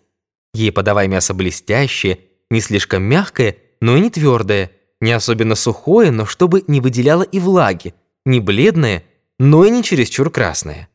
Ей 0.55 0.71
подавай 0.71 1.07
мясо 1.07 1.35
блестящее, 1.35 2.21
не 2.49 2.59
слишком 2.59 3.03
мягкое, 3.03 3.57
но 3.81 3.97
и 3.97 3.99
не 3.99 4.09
твердое, 4.09 4.71
не 4.99 5.11
особенно 5.11 5.53
сухое, 5.53 6.09
но 6.09 6.25
чтобы 6.25 6.63
не 6.65 6.81
выделяло 6.81 7.21
и 7.21 7.39
влаги, 7.39 7.93
не 8.25 8.39
бледное, 8.39 9.03
но 9.37 9.65
и 9.65 9.69
не 9.69 9.83
чересчур 9.83 10.31
красное. 10.31 10.89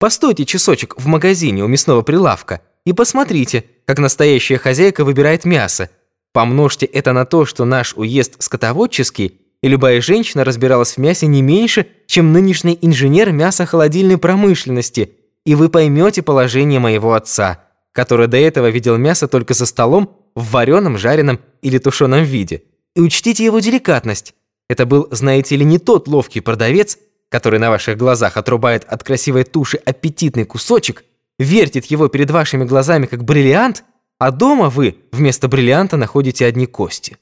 Постойте 0.00 0.44
часочек 0.44 0.98
в 0.98 1.06
магазине 1.06 1.62
у 1.62 1.68
мясного 1.68 2.02
прилавка 2.02 2.62
и 2.86 2.94
посмотрите, 2.94 3.64
как 3.84 3.98
настоящая 3.98 4.56
хозяйка 4.56 5.04
выбирает 5.04 5.44
мясо, 5.44 5.90
Помножьте 6.36 6.84
это 6.84 7.14
на 7.14 7.24
то, 7.24 7.46
что 7.46 7.64
наш 7.64 7.94
уезд 7.96 8.34
скотоводческий, 8.40 9.40
и 9.62 9.68
любая 9.68 10.02
женщина 10.02 10.44
разбиралась 10.44 10.92
в 10.92 10.98
мясе 10.98 11.26
не 11.26 11.40
меньше, 11.40 11.86
чем 12.06 12.30
нынешний 12.34 12.78
инженер 12.82 13.32
мясохолодильной 13.32 14.18
промышленности, 14.18 15.14
и 15.46 15.54
вы 15.54 15.70
поймете 15.70 16.20
положение 16.20 16.78
моего 16.78 17.14
отца, 17.14 17.64
который 17.92 18.26
до 18.26 18.36
этого 18.36 18.68
видел 18.68 18.98
мясо 18.98 19.28
только 19.28 19.54
за 19.54 19.64
столом 19.64 20.14
в 20.34 20.50
вареном, 20.50 20.98
жареном 20.98 21.40
или 21.62 21.78
тушеном 21.78 22.24
виде. 22.24 22.64
И 22.94 23.00
учтите 23.00 23.42
его 23.42 23.60
деликатность. 23.60 24.34
Это 24.68 24.84
был, 24.84 25.08
знаете 25.12 25.56
ли, 25.56 25.64
не 25.64 25.78
тот 25.78 26.06
ловкий 26.06 26.40
продавец, 26.40 26.98
который 27.30 27.58
на 27.58 27.70
ваших 27.70 27.96
глазах 27.96 28.36
отрубает 28.36 28.84
от 28.84 29.02
красивой 29.02 29.44
туши 29.44 29.78
аппетитный 29.78 30.44
кусочек, 30.44 31.02
вертит 31.38 31.86
его 31.86 32.08
перед 32.08 32.30
вашими 32.30 32.64
глазами 32.64 33.06
как 33.06 33.24
бриллиант– 33.24 33.84
а 34.18 34.30
дома 34.30 34.70
вы 34.70 34.98
вместо 35.12 35.48
бриллианта 35.48 35.96
находите 35.96 36.46
одни 36.46 36.66
кости. 36.66 37.18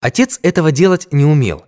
Отец 0.00 0.38
этого 0.42 0.72
делать 0.72 1.08
не 1.12 1.24
умел. 1.24 1.64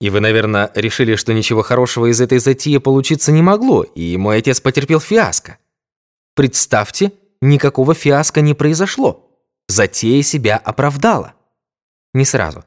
И 0.00 0.10
вы, 0.10 0.20
наверное, 0.20 0.70
решили, 0.74 1.14
что 1.14 1.32
ничего 1.32 1.62
хорошего 1.62 2.10
из 2.10 2.20
этой 2.20 2.38
затеи 2.38 2.78
получиться 2.78 3.30
не 3.30 3.42
могло, 3.42 3.84
и 3.84 4.16
мой 4.16 4.38
отец 4.38 4.60
потерпел 4.60 4.98
фиаско. 4.98 5.58
Представьте, 6.34 7.12
никакого 7.40 7.94
фиаско 7.94 8.40
не 8.40 8.54
произошло. 8.54 9.30
Затея 9.68 10.22
себя 10.22 10.56
оправдала. 10.56 11.34
Не 12.14 12.24
сразу. 12.24 12.64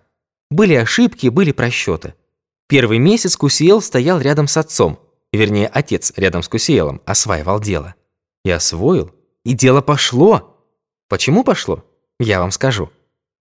Были 0.49 0.75
ошибки, 0.75 1.27
были 1.27 1.51
просчеты. 1.51 2.13
Первый 2.67 2.99
месяц 2.99 3.35
Кусиел 3.35 3.81
стоял 3.81 4.21
рядом 4.21 4.47
с 4.47 4.55
отцом, 4.55 4.99
вернее, 5.33 5.67
отец 5.67 6.13
рядом 6.15 6.41
с 6.41 6.47
Кусиелом 6.47 7.01
осваивал 7.05 7.59
дело. 7.59 7.95
И 8.45 8.51
освоил, 8.51 9.11
и 9.43 9.53
дело 9.53 9.81
пошло. 9.81 10.55
Почему 11.09 11.43
пошло? 11.43 11.83
Я 12.19 12.39
вам 12.39 12.51
скажу. 12.51 12.91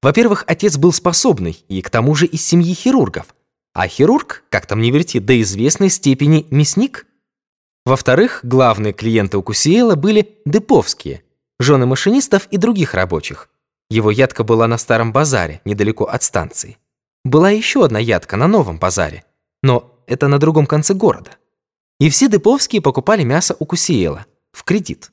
Во-первых, 0.03 0.45
отец 0.47 0.79
был 0.79 0.95
способный, 0.95 1.63
и 1.69 1.83
к 1.83 1.91
тому 1.91 2.15
же 2.15 2.25
из 2.25 2.45
семьи 2.45 2.73
хирургов. 2.73 3.35
А 3.75 3.87
хирург, 3.87 4.45
как 4.49 4.65
там 4.65 4.81
не 4.81 4.91
верти, 4.91 5.21
до 5.21 5.39
известной 5.43 5.91
степени 5.91 6.47
мясник. 6.51 7.07
Во-вторых, 7.85 8.41
главные 8.45 8.95
клиенты 8.95 9.37
у 9.37 9.43
Кусиэла 9.43 9.95
были 9.95 10.39
деповские, 10.47 11.23
жены 11.59 11.85
машинистов 11.85 12.47
и 12.51 12.57
других 12.57 12.95
рабочих. 12.95 13.51
Его 13.91 14.11
ядка 14.11 14.43
была 14.43 14.67
на 14.67 14.79
старом 14.79 15.13
базаре, 15.13 15.61
недалеко 15.67 16.07
от 16.07 16.23
станции. 16.23 16.79
Была 17.27 17.51
еще 17.51 17.85
одна 17.85 17.99
ядка 17.99 18.39
на 18.39 18.49
новом 18.49 18.79
базаре, 18.79 19.25
но 19.63 20.01
это 20.07 20.29
на 20.29 20.39
другом 20.39 20.65
конце 20.65 20.95
города. 20.95 21.33
И 22.01 22.09
все 22.09 22.31
деповские 22.31 22.81
покупали 22.81 23.23
мясо 23.23 23.55
у 23.59 23.67
Кусиэла 23.67 24.25
в 24.55 24.65
кредит. 24.65 25.13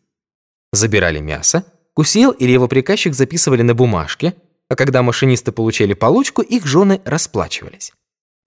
Забирали 0.71 1.19
мясо, 1.19 1.65
Кусел 1.93 2.31
или 2.31 2.51
его 2.51 2.67
приказчик 2.67 3.13
записывали 3.13 3.63
на 3.63 3.73
бумажке, 3.73 4.35
а 4.69 4.75
когда 4.75 5.03
машинисты 5.03 5.51
получали 5.51 5.93
получку, 5.93 6.41
их 6.41 6.65
жены 6.65 7.01
расплачивались. 7.03 7.91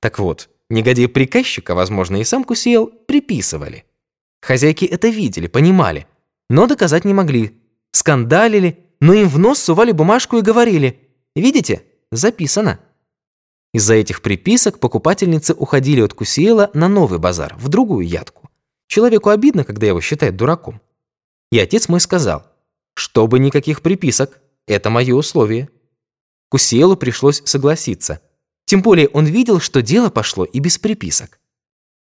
Так 0.01 0.19
вот, 0.19 0.49
негодяи 0.71 1.07
приказчика, 1.07 1.75
возможно, 1.75 2.17
и 2.17 2.25
сам 2.25 2.45
Кусел, 2.45 2.87
приписывали. 2.87 3.85
Хозяйки 4.41 4.85
это 4.87 5.09
видели, 5.09 5.47
понимали, 5.47 6.07
но 6.49 6.67
доказать 6.67 7.05
не 7.05 7.13
могли. 7.13 7.61
Скандалили, 7.93 8.79
но 9.01 9.13
им 9.13 9.29
в 9.29 9.39
нос 9.39 9.59
сували 9.59 9.93
бумажку 9.93 10.39
и 10.39 10.43
говорили 10.43 11.01
«Видите, 11.37 11.83
записано». 12.11 12.81
Из-за 13.75 13.95
этих 13.95 14.23
приписок 14.23 14.79
покупательницы 14.79 15.53
уходили 15.53 16.01
от 16.01 16.15
Кусиела 16.15 16.71
на 16.75 16.89
новый 16.89 17.19
базар, 17.19 17.55
в 17.59 17.69
другую 17.69 18.07
ядку. 18.07 18.49
Человеку 18.87 19.31
обидно, 19.31 19.65
когда 19.65 19.87
его 19.87 20.01
считают 20.01 20.37
дураком. 20.37 20.81
И 21.55 21.59
отец 21.61 21.89
мой 21.89 22.01
сказал, 22.01 22.45
чтобы 22.95 23.39
никаких 23.39 23.81
приписок, 23.81 24.41
это 24.67 24.91
мое 24.91 25.15
условие. 25.15 25.69
Кусиелу 26.49 26.97
пришлось 26.97 27.43
согласиться. 27.45 28.21
Тем 28.65 28.83
более 28.83 29.07
он 29.11 29.27
видел, 29.27 29.61
что 29.61 29.81
дело 29.81 30.11
пошло 30.11 30.45
и 30.45 30.59
без 30.59 30.79
приписок. 30.79 31.39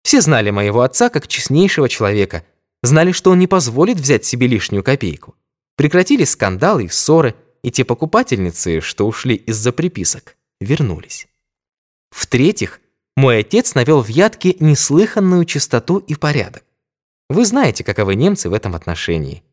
Все 0.03 0.19
знали 0.19 0.49
моего 0.49 0.81
отца 0.81 1.07
как 1.07 1.29
честнейшего 1.29 1.87
человека, 1.87 2.45
знали, 2.83 3.13
что 3.13 3.31
он 3.31 3.39
не 3.39 3.47
позволит 3.47 4.01
взять 4.01 4.25
себе 4.25 4.47
лишнюю 4.47 4.83
копейку. 4.83 5.33
Прекратились 5.77 6.31
скандалы 6.31 6.83
и 6.83 6.89
ссоры, 6.89 7.33
и 7.63 7.71
те 7.71 7.85
покупательницы, 7.85 8.81
что 8.81 9.07
ушли 9.07 9.35
из-за 9.35 9.71
приписок, 9.71 10.35
вернулись. 10.59 11.25
В-третьих, 12.11 12.81
мой 13.15 13.39
отец 13.39 13.75
навел 13.75 14.01
в 14.01 14.09
Ядке 14.09 14.57
неслыханную 14.59 15.45
чистоту 15.45 15.99
и 15.99 16.15
порядок. 16.15 16.65
Вы 17.29 17.45
знаете, 17.45 17.83
каковы 17.83 18.15
немцы 18.15 18.49
в 18.49 18.53
этом 18.53 18.75
отношении. 18.75 19.43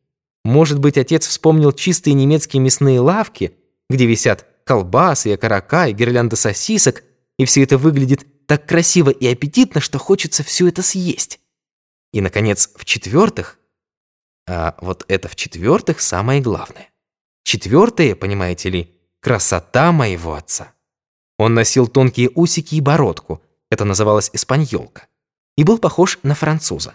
Может 0.45 0.79
быть, 0.79 0.99
отец 0.99 1.27
вспомнил 1.27 1.73
чистые 1.73 2.15
немецкие 2.15 2.61
мясные 2.61 3.01
лавки, 3.01 3.57
где 3.89 4.07
висят 4.07 4.47
колбасы, 4.65 5.33
окорока 5.33 5.89
и 5.89 5.93
гирлянда 5.93 6.37
сосисок, 6.37 7.03
и 7.39 7.45
все 7.45 7.63
это 7.63 7.79
выглядит 7.79 8.47
так 8.47 8.67
красиво 8.67 9.11
и 9.11 9.27
аппетитно, 9.27 9.81
что 9.81 9.99
хочется 9.99 10.43
все 10.45 10.69
это 10.69 10.83
съесть. 10.83 11.41
И, 12.13 12.21
наконец, 12.21 12.71
в-четвертых, 12.77 13.59
а 14.47 14.77
вот 14.81 15.05
это 15.09 15.29
в-четвертых 15.29 16.01
самое 16.01 16.41
главное. 16.41 16.91
Четвертое, 17.43 18.15
понимаете 18.15 18.71
ли, 18.71 18.95
красота 19.21 19.91
моего 19.93 20.35
отца. 20.35 20.75
Он 21.39 21.55
носил 21.55 21.89
тонкие 21.89 22.31
усики 22.35 22.77
и 22.77 22.81
бородку, 22.81 23.43
это 23.71 23.85
называлось 23.85 24.31
испаньолка, 24.33 25.09
и 25.57 25.65
был 25.65 25.79
похож 25.79 26.19
на 26.23 26.35
француза. 26.35 26.95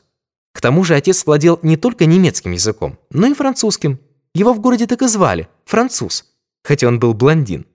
К 0.59 0.61
тому 0.61 0.83
же 0.83 0.95
отец 0.95 1.25
владел 1.25 1.57
не 1.61 1.77
только 1.77 2.05
немецким 2.05 2.51
языком, 2.51 2.99
но 3.11 3.27
и 3.27 3.33
французским. 3.33 3.97
Его 4.33 4.51
в 4.51 4.59
городе 4.59 4.87
так 4.87 5.01
и 5.01 5.07
звали– 5.07 5.47
француз, 5.65 6.25
хотя 6.65 6.89
он 6.89 6.99
был 6.99 7.13
блондин. 7.13 7.65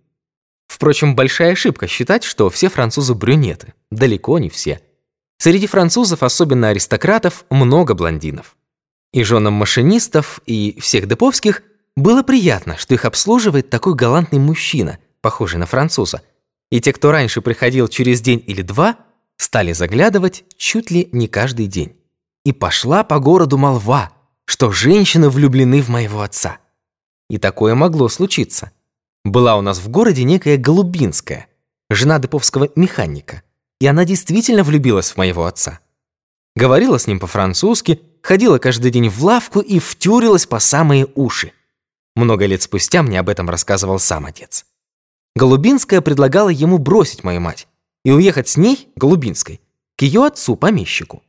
Впрочем, 0.66 1.16
большая 1.16 1.52
ошибка 1.52 1.86
считать, 1.88 2.24
что 2.24 2.50
все 2.50 2.68
французы 2.68 3.14
брюнеты. 3.14 3.72
Далеко 3.90 4.38
не 4.38 4.50
все. 4.50 4.82
Среди 5.38 5.66
французов, 5.66 6.22
особенно 6.22 6.68
аристократов, 6.68 7.46
много 7.48 7.94
блондинов. 7.94 8.54
И 9.14 9.24
женам 9.24 9.54
машинистов, 9.54 10.42
и 10.44 10.78
всех 10.78 11.08
деповских 11.08 11.62
было 11.96 12.22
приятно, 12.22 12.76
что 12.76 12.92
их 12.92 13.06
обслуживает 13.06 13.70
такой 13.70 13.94
галантный 13.94 14.40
мужчина, 14.40 14.98
похожий 15.22 15.58
на 15.58 15.64
француза. 15.64 16.20
И 16.70 16.82
те, 16.82 16.92
кто 16.92 17.12
раньше 17.12 17.40
приходил 17.40 17.88
через 17.88 18.20
день 18.20 18.44
или 18.46 18.60
два, 18.60 18.98
стали 19.38 19.72
заглядывать 19.72 20.44
чуть 20.58 20.90
ли 20.90 21.08
не 21.12 21.28
каждый 21.28 21.66
день. 21.66 21.96
И 22.44 22.52
пошла 22.52 23.04
по 23.04 23.18
городу 23.18 23.56
молва, 23.56 24.12
что 24.44 24.70
женщины 24.70 25.30
влюблены 25.30 25.80
в 25.80 25.88
моего 25.88 26.20
отца. 26.20 26.58
И 27.30 27.38
такое 27.38 27.74
могло 27.74 28.08
случиться. 28.08 28.72
Была 29.24 29.56
у 29.56 29.62
нас 29.62 29.78
в 29.78 29.88
городе 29.88 30.24
некая 30.24 30.58
Голубинская, 30.58 31.46
жена 31.88 32.18
деповского 32.18 32.68
механика, 32.76 33.42
и 33.80 33.86
она 33.86 34.04
действительно 34.04 34.62
влюбилась 34.62 35.10
в 35.10 35.16
моего 35.16 35.46
отца. 35.46 35.80
Говорила 36.54 36.98
с 36.98 37.06
ним 37.06 37.18
по-французски, 37.18 38.00
ходила 38.22 38.58
каждый 38.58 38.90
день 38.90 39.08
в 39.08 39.24
лавку 39.24 39.60
и 39.60 39.78
втюрилась 39.78 40.46
по 40.46 40.58
самые 40.58 41.08
уши. 41.14 41.52
Много 42.14 42.46
лет 42.46 42.62
спустя 42.62 43.02
мне 43.02 43.18
об 43.18 43.28
этом 43.28 43.50
рассказывал 43.50 43.98
сам 43.98 44.26
отец. 44.26 44.66
Голубинская 45.34 46.00
предлагала 46.00 46.48
ему 46.48 46.78
бросить 46.78 47.24
мою 47.24 47.40
мать 47.40 47.66
и 48.04 48.12
уехать 48.12 48.48
с 48.48 48.56
ней, 48.56 48.88
Голубинской, 48.94 49.60
к 49.96 50.02
ее 50.02 50.24
отцу-помещику. 50.24 51.22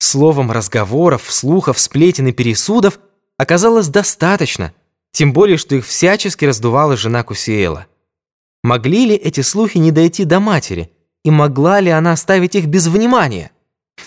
Словом, 0.00 0.50
разговоров, 0.50 1.26
слухов, 1.28 1.78
сплетен 1.78 2.26
и 2.26 2.32
пересудов 2.32 2.98
оказалось 3.36 3.88
достаточно, 3.88 4.72
тем 5.12 5.34
более, 5.34 5.58
что 5.58 5.76
их 5.76 5.86
всячески 5.86 6.46
раздувала 6.46 6.96
жена 6.96 7.22
Кусиэла. 7.22 7.86
Могли 8.62 9.06
ли 9.06 9.14
эти 9.14 9.42
слухи 9.42 9.76
не 9.76 9.92
дойти 9.92 10.24
до 10.24 10.40
матери, 10.40 10.90
и 11.22 11.30
могла 11.30 11.80
ли 11.80 11.90
она 11.90 12.12
оставить 12.12 12.54
их 12.54 12.66
без 12.66 12.86
внимания? 12.86 13.50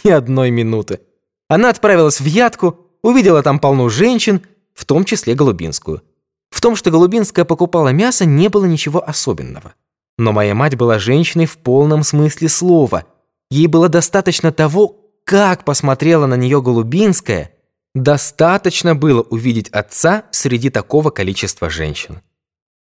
Ни 0.04 0.10
одной 0.10 0.50
минуты. 0.50 1.00
Она 1.48 1.70
отправилась 1.70 2.20
в 2.20 2.26
Ядку, 2.26 2.80
увидела 3.04 3.44
там 3.44 3.60
полно 3.60 3.88
женщин, 3.90 4.42
в 4.74 4.86
том 4.86 5.06
числе 5.06 5.36
Голубинскую. 5.36 6.02
В 6.50 6.60
том, 6.60 6.76
что 6.76 6.90
Голубинская 6.90 7.46
покупала 7.46 7.90
мясо, 7.90 8.26
не 8.26 8.50
было 8.50 8.66
ничего 8.66 9.08
особенного. 9.08 9.76
Но 10.18 10.32
моя 10.32 10.56
мать 10.56 10.76
была 10.76 10.98
женщиной 10.98 11.46
в 11.46 11.58
полном 11.58 12.02
смысле 12.04 12.50
слова. 12.50 13.06
Ей 13.52 13.68
было 13.68 13.90
достаточно 13.90 14.52
того, 14.52 15.03
как 15.26 15.66
посмотрела 15.66 16.26
на 16.26 16.36
нее 16.36 16.62
Голубинская, 16.62 17.52
достаточно 17.94 18.96
было 18.96 19.22
увидеть 19.22 19.70
отца 19.70 20.26
среди 20.32 20.70
такого 20.70 21.10
количества 21.10 21.70
женщин. 21.70 22.22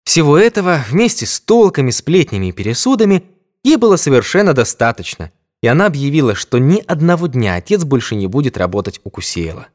Всего 0.03 0.37
этого 0.37 0.83
вместе 0.89 1.25
с 1.25 1.39
толками, 1.39 1.91
сплетнями 1.91 2.47
и 2.47 2.51
пересудами 2.51 3.23
ей 3.63 3.77
было 3.77 3.95
совершенно 3.95 4.53
достаточно, 4.53 5.31
и 5.61 5.67
она 5.67 5.87
объявила, 5.87 6.35
что 6.35 6.57
ни 6.57 6.79
одного 6.79 7.27
дня 7.27 7.55
отец 7.55 7.83
больше 7.83 8.15
не 8.15 8.27
будет 8.27 8.57
работать 8.57 9.01
у 9.03 9.09
Кусеева. 9.09 9.67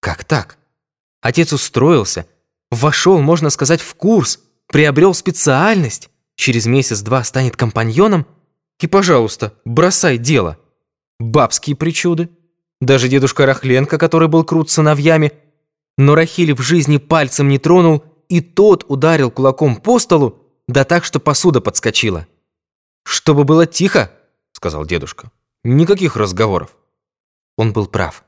Как 0.00 0.24
так? 0.24 0.58
Отец 1.20 1.52
устроился, 1.52 2.26
вошел, 2.70 3.20
можно 3.20 3.50
сказать, 3.50 3.80
в 3.80 3.94
курс, 3.94 4.40
приобрел 4.66 5.14
специальность, 5.14 6.08
через 6.36 6.66
месяц-два 6.66 7.22
станет 7.24 7.56
компаньоном, 7.56 8.26
и, 8.80 8.86
пожалуйста, 8.86 9.52
бросай 9.64 10.16
дело. 10.16 10.58
Бабские 11.20 11.76
причуды. 11.76 12.30
Даже 12.80 13.08
дедушка 13.08 13.44
Рахленко, 13.44 13.98
который 13.98 14.26
был 14.26 14.42
крут 14.42 14.70
сыновьями, 14.70 15.32
но 15.98 16.14
Рахиль 16.14 16.54
в 16.54 16.62
жизни 16.62 16.96
пальцем 16.96 17.48
не 17.48 17.58
тронул, 17.58 18.02
и 18.30 18.40
тот 18.40 18.86
ударил 18.88 19.30
кулаком 19.30 19.76
по 19.76 19.98
столу, 19.98 20.38
да 20.66 20.84
так, 20.84 21.04
что 21.04 21.20
посуда 21.20 21.60
подскочила. 21.60 22.26
«Чтобы 23.04 23.44
было 23.44 23.66
тихо»,— 23.66 24.10
сказал 24.52 24.86
дедушка. 24.86 25.30
«Никаких 25.62 26.16
разговоров». 26.16 26.74
Он 27.58 27.74
был 27.74 27.86
прав. 27.86 28.24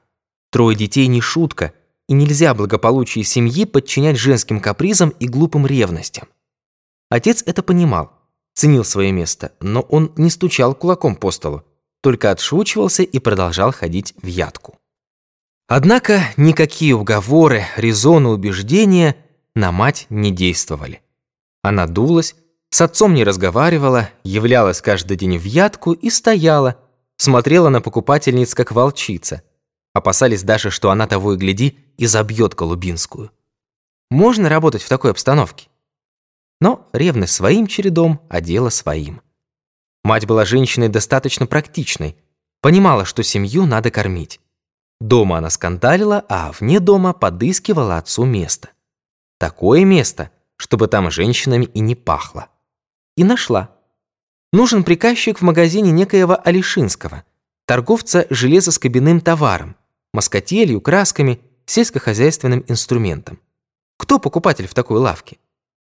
Трое 0.50 0.76
детей 0.76 1.07
не 1.07 1.22
шутка, 1.22 1.72
и 2.09 2.12
нельзя 2.12 2.52
благополучие 2.52 3.24
семьи 3.24 3.64
подчинять 3.64 4.18
женским 4.18 4.61
капризам 4.61 5.14
и 5.18 5.28
глупым 5.28 5.66
ревностям. 5.66 6.28
Отец 7.09 7.42
это 7.46 7.62
понимал, 7.62 8.12
ценил 8.52 8.85
свое 8.85 9.12
место, 9.12 9.52
но 9.61 9.81
он 9.81 10.12
не 10.18 10.28
стучал 10.28 10.74
кулаком 10.74 11.16
по 11.16 11.31
столу 11.31 11.64
только 12.03 12.31
отшучивался 12.31 13.03
и 13.03 13.19
продолжал 13.19 13.73
ходить 13.73 14.12
в 14.21 14.27
ядку. 14.27 14.79
Однако 15.69 16.21
никакие 16.37 16.95
уговоры, 16.95 17.65
резоны, 17.77 18.29
убеждения 18.29 19.17
на 19.55 19.73
мать 19.73 20.07
не 20.11 20.31
действовали. 20.31 21.01
Она 21.62 21.87
дулась, 21.87 22.35
с 22.69 22.81
отцом 22.81 23.15
не 23.15 23.25
разговаривала, 23.25 24.11
являлась 24.25 24.83
каждый 24.83 25.17
день 25.17 25.38
в 25.38 25.45
ядку 25.45 25.93
и 25.93 26.11
стояла, 26.11 26.77
смотрела 27.17 27.69
на 27.69 27.81
покупательниц 27.81 28.55
как 28.55 28.73
волчица. 28.73 29.43
Опасались 29.95 30.43
даже, 30.43 30.71
что 30.71 30.91
она 30.91 31.07
того 31.07 31.35
и 31.35 31.37
гляди 31.37 31.79
и 31.97 32.07
забьет 32.07 32.55
Голубинскую. 32.55 33.31
Можно 34.11 34.49
работать 34.49 34.83
в 34.83 34.88
такой 34.88 35.12
обстановке. 35.12 35.69
Но 36.61 36.88
ревность 36.93 37.35
своим 37.35 37.67
чередом, 37.67 38.21
а 38.29 38.41
дело 38.41 38.69
своим. 38.69 39.23
Мать 40.05 40.27
была 40.27 40.45
женщиной 40.45 40.88
достаточно 40.88 41.47
практичной, 41.47 42.17
понимала, 42.61 43.05
что 43.05 43.23
семью 43.23 43.67
надо 43.67 43.91
кормить. 43.91 44.41
Дома 45.01 45.38
она 45.38 45.51
скандалила, 45.51 46.25
а 46.29 46.53
вне 46.53 46.81
дома 46.81 47.12
подыскивала 47.12 47.99
отцу 47.99 48.25
место. 48.25 48.71
Такое 49.38 49.85
место, 49.85 50.31
чтобы 50.57 50.88
там 50.88 51.11
женщинами 51.11 51.65
и 51.65 51.81
не 51.81 51.95
пахло. 51.95 52.49
И 53.17 53.25
нашла. 53.25 53.71
Нужен 54.53 54.85
приказчик 54.85 55.38
в 55.38 55.43
магазине 55.43 55.91
некоего 55.91 56.38
Алишинского, 56.45 57.25
торговца 57.67 58.27
железоскобяным 58.31 59.21
товаром, 59.21 59.77
москотелью, 60.12 60.81
красками, 60.81 61.41
сельскохозяйственным 61.67 62.65
инструментом. 62.69 63.41
Кто 63.99 64.19
покупатель 64.19 64.67
в 64.67 64.75
такой 64.75 64.99
лавке? 64.99 65.38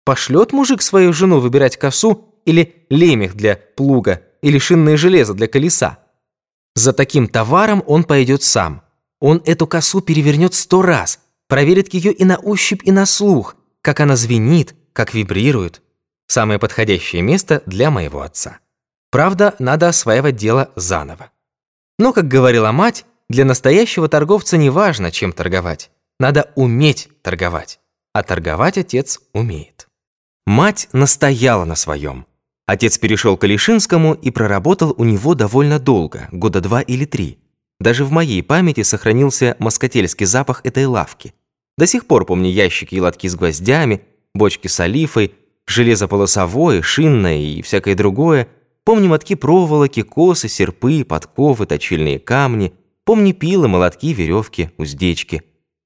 Пошлет 0.04 0.52
мужик 0.52 0.82
свою 0.82 1.12
жену 1.12 1.40
выбирать 1.40 1.76
косу 1.76 2.35
или 2.46 2.86
лемех 2.88 3.34
для 3.34 3.56
плуга, 3.56 4.22
или 4.40 4.58
шинное 4.58 4.96
железо 4.96 5.34
для 5.34 5.48
колеса. 5.48 5.98
За 6.74 6.92
таким 6.92 7.28
товаром 7.28 7.82
он 7.86 8.04
пойдет 8.04 8.42
сам. 8.42 8.82
Он 9.20 9.42
эту 9.44 9.66
косу 9.66 10.00
перевернет 10.00 10.54
сто 10.54 10.82
раз, 10.82 11.20
проверит 11.48 11.92
ее 11.92 12.12
и 12.12 12.24
на 12.24 12.38
ощупь, 12.38 12.82
и 12.84 12.92
на 12.92 13.06
слух, 13.06 13.56
как 13.82 14.00
она 14.00 14.16
звенит, 14.16 14.74
как 14.92 15.14
вибрирует. 15.14 15.82
Самое 16.26 16.58
подходящее 16.58 17.22
место 17.22 17.62
для 17.66 17.90
моего 17.90 18.20
отца. 18.22 18.58
Правда, 19.10 19.54
надо 19.58 19.88
осваивать 19.88 20.36
дело 20.36 20.70
заново. 20.76 21.30
Но, 21.98 22.12
как 22.12 22.28
говорила 22.28 22.72
мать, 22.72 23.06
для 23.28 23.44
настоящего 23.44 24.08
торговца 24.08 24.56
не 24.56 24.70
важно, 24.70 25.10
чем 25.10 25.32
торговать. 25.32 25.90
Надо 26.18 26.52
уметь 26.56 27.08
торговать. 27.22 27.80
А 28.12 28.22
торговать 28.22 28.78
отец 28.78 29.20
умеет. 29.32 29.88
Мать 30.46 30.88
настояла 30.92 31.64
на 31.64 31.74
своем. 31.74 32.26
Отец 32.66 32.98
перешел 32.98 33.36
к 33.36 33.44
Алишинскому 33.44 34.14
и 34.14 34.30
проработал 34.30 34.92
у 34.98 35.04
него 35.04 35.34
довольно 35.34 35.78
долго, 35.78 36.28
года 36.32 36.60
два 36.60 36.80
или 36.80 37.04
три. 37.04 37.38
Даже 37.78 38.04
в 38.04 38.10
моей 38.10 38.42
памяти 38.42 38.82
сохранился 38.82 39.56
москательский 39.60 40.26
запах 40.26 40.62
этой 40.64 40.86
лавки. 40.86 41.32
До 41.78 41.86
сих 41.86 42.06
пор 42.06 42.24
помню 42.24 42.50
ящики 42.50 42.96
и 42.96 43.00
лотки 43.00 43.28
с 43.28 43.36
гвоздями, 43.36 44.02
бочки 44.34 44.66
с 44.66 44.80
олифой, 44.80 45.34
железо 45.66 46.08
полосовое, 46.08 46.82
шинное 46.82 47.38
и 47.38 47.62
всякое 47.62 47.94
другое. 47.94 48.48
Помню 48.82 49.10
мотки 49.10 49.34
проволоки, 49.34 50.02
косы, 50.02 50.48
серпы, 50.48 51.04
подковы, 51.04 51.66
точильные 51.66 52.18
камни. 52.18 52.72
Помню 53.04 53.34
пилы, 53.34 53.68
молотки, 53.68 54.12
веревки, 54.12 54.70
уздечки. 54.76 55.42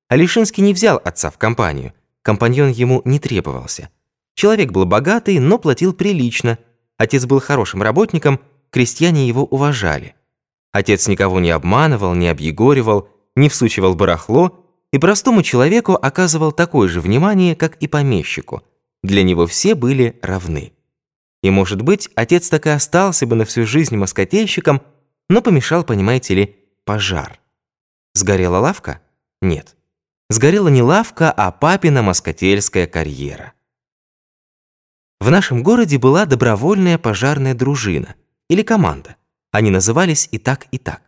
Алишинский 0.08 0.62
не 0.62 0.72
взял 0.72 1.00
отца 1.04 1.30
в 1.30 1.36
компанию. 1.36 1.92
Компаньон 2.22 2.70
ему 2.70 3.02
не 3.04 3.18
требовался. 3.18 3.90
Человек 4.34 4.70
был 4.70 4.86
богатый, 4.86 5.38
но 5.38 5.58
платил 5.58 5.92
прилично. 5.92 6.58
Отец 7.00 7.24
был 7.24 7.40
хорошим 7.40 7.82
работником, 7.82 8.40
крестьяне 8.68 9.26
его 9.26 9.42
уважали. 9.42 10.16
Отец 10.70 11.08
никого 11.08 11.40
не 11.40 11.50
обманывал, 11.50 12.14
не 12.14 12.28
объегоривал, 12.28 13.08
не 13.34 13.48
всучивал 13.48 13.94
барахло 13.94 14.66
и 14.92 14.98
простому 14.98 15.42
человеку 15.42 15.94
оказывал 15.94 16.52
такое 16.52 16.88
же 16.88 17.00
внимание, 17.00 17.56
как 17.56 17.76
и 17.76 17.88
помещику. 17.88 18.62
Для 19.02 19.22
него 19.22 19.46
все 19.46 19.74
были 19.74 20.18
равны. 20.20 20.74
И, 21.42 21.48
может 21.48 21.80
быть, 21.80 22.10
отец 22.16 22.50
так 22.50 22.66
и 22.66 22.68
остался 22.68 23.26
бы 23.26 23.34
на 23.34 23.46
всю 23.46 23.64
жизнь 23.64 23.96
москотельщиком, 23.96 24.82
но 25.30 25.40
помешал, 25.40 25.84
понимаете 25.84 26.34
ли, 26.34 26.56
пожар. 26.84 27.40
Сгорела 28.12 28.58
лавка? 28.58 29.00
Нет. 29.40 29.74
Сгорела 30.28 30.68
не 30.68 30.82
лавка, 30.82 31.32
а 31.32 31.50
папина 31.50 32.02
москотельская 32.02 32.86
карьера. 32.86 33.54
В 35.20 35.30
нашем 35.30 35.62
городе 35.62 35.98
была 35.98 36.24
добровольная 36.24 36.96
пожарная 36.96 37.54
дружина 37.54 38.14
или 38.48 38.62
команда. 38.62 39.16
Они 39.52 39.70
назывались 39.70 40.28
и 40.32 40.38
так, 40.38 40.66
и 40.70 40.78
так. 40.78 41.02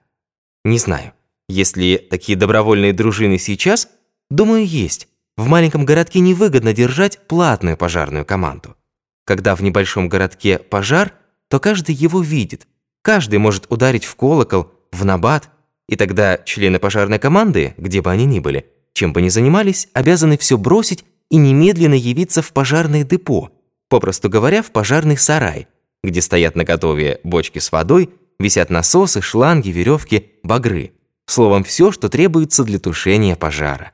Не 0.64 0.78
знаю, 0.78 1.14
есть 1.48 1.78
ли 1.78 1.96
такие 1.96 2.36
добровольные 2.36 2.92
дружины 2.92 3.38
сейчас, 3.38 3.88
думаю, 4.30 4.66
есть. 4.66 5.08
В 5.38 5.48
маленьком 5.48 5.86
городке 5.86 6.20
невыгодно 6.20 6.74
держать 6.74 7.26
платную 7.26 7.78
пожарную 7.78 8.26
команду. 8.26 8.76
Когда 9.24 9.56
в 9.56 9.62
небольшом 9.62 10.10
городке 10.10 10.58
пожар, 10.58 11.14
то 11.48 11.58
каждый 11.58 11.94
его 11.94 12.20
видит. 12.20 12.68
Каждый 13.00 13.38
может 13.38 13.64
ударить 13.70 14.04
в 14.04 14.14
колокол, 14.14 14.70
в 14.92 15.06
набат, 15.06 15.48
и 15.88 15.96
тогда 15.96 16.36
члены 16.36 16.78
пожарной 16.78 17.18
команды, 17.18 17.74
где 17.78 18.02
бы 18.02 18.10
они 18.10 18.26
ни 18.26 18.40
были, 18.40 18.66
чем 18.92 19.14
бы 19.14 19.22
ни 19.22 19.30
занимались, 19.30 19.88
обязаны 19.94 20.36
все 20.36 20.58
бросить 20.58 21.04
и 21.30 21.36
немедленно 21.36 21.94
явиться 21.94 22.42
в 22.42 22.52
пожарное 22.52 23.04
депо, 23.04 23.50
попросту 23.92 24.30
говоря, 24.30 24.62
в 24.62 24.70
пожарный 24.70 25.18
сарай, 25.18 25.68
где 26.02 26.22
стоят 26.22 26.56
наготове 26.56 27.20
бочки 27.24 27.58
с 27.58 27.70
водой, 27.70 28.08
висят 28.38 28.70
насосы, 28.70 29.20
шланги, 29.20 29.68
веревки, 29.68 30.30
багры. 30.42 30.92
Словом, 31.26 31.62
все, 31.62 31.92
что 31.92 32.08
требуется 32.08 32.64
для 32.64 32.78
тушения 32.78 33.36
пожара. 33.36 33.92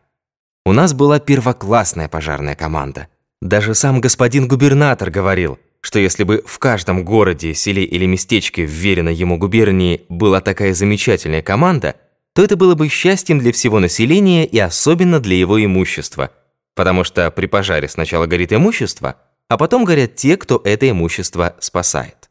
У 0.65 0.73
нас 0.73 0.93
была 0.93 1.19
первоклассная 1.19 2.09
пожарная 2.09 2.55
команда. 2.55 3.09
Даже 3.43 3.75
сам 3.75 4.01
господин 4.01 4.47
губернатор 4.47 5.11
говорил, 5.11 5.59
что 5.81 5.99
если 5.99 6.23
бы 6.23 6.45
в 6.47 6.61
каждом 6.61 7.05
городе, 7.05 7.53
селе 7.53 7.83
или 7.83 8.07
местечке 8.07 8.65
вверенной 8.65 9.17
ему 9.17 9.37
губернии 9.37 10.03
была 10.09 10.41
такая 10.41 10.75
замечательная 10.75 11.43
команда, 11.43 11.97
то 12.35 12.45
это 12.45 12.55
было 12.55 12.77
бы 12.77 12.89
счастьем 12.89 13.41
для 13.41 13.51
всего 13.51 13.81
населения 13.81 14.47
и 14.47 14.61
особенно 14.61 15.19
для 15.19 15.35
его 15.35 15.61
имущества. 15.65 16.31
Потому 16.77 17.03
что 17.03 17.29
при 17.33 17.47
пожаре 17.47 17.89
сначала 17.89 18.27
горит 18.27 18.53
имущество, 18.53 19.17
а 19.49 19.57
потом 19.57 19.85
горят 19.85 20.15
те, 20.15 20.37
кто 20.37 20.61
это 20.65 20.89
имущество 20.89 21.57
спасает. 21.61 22.31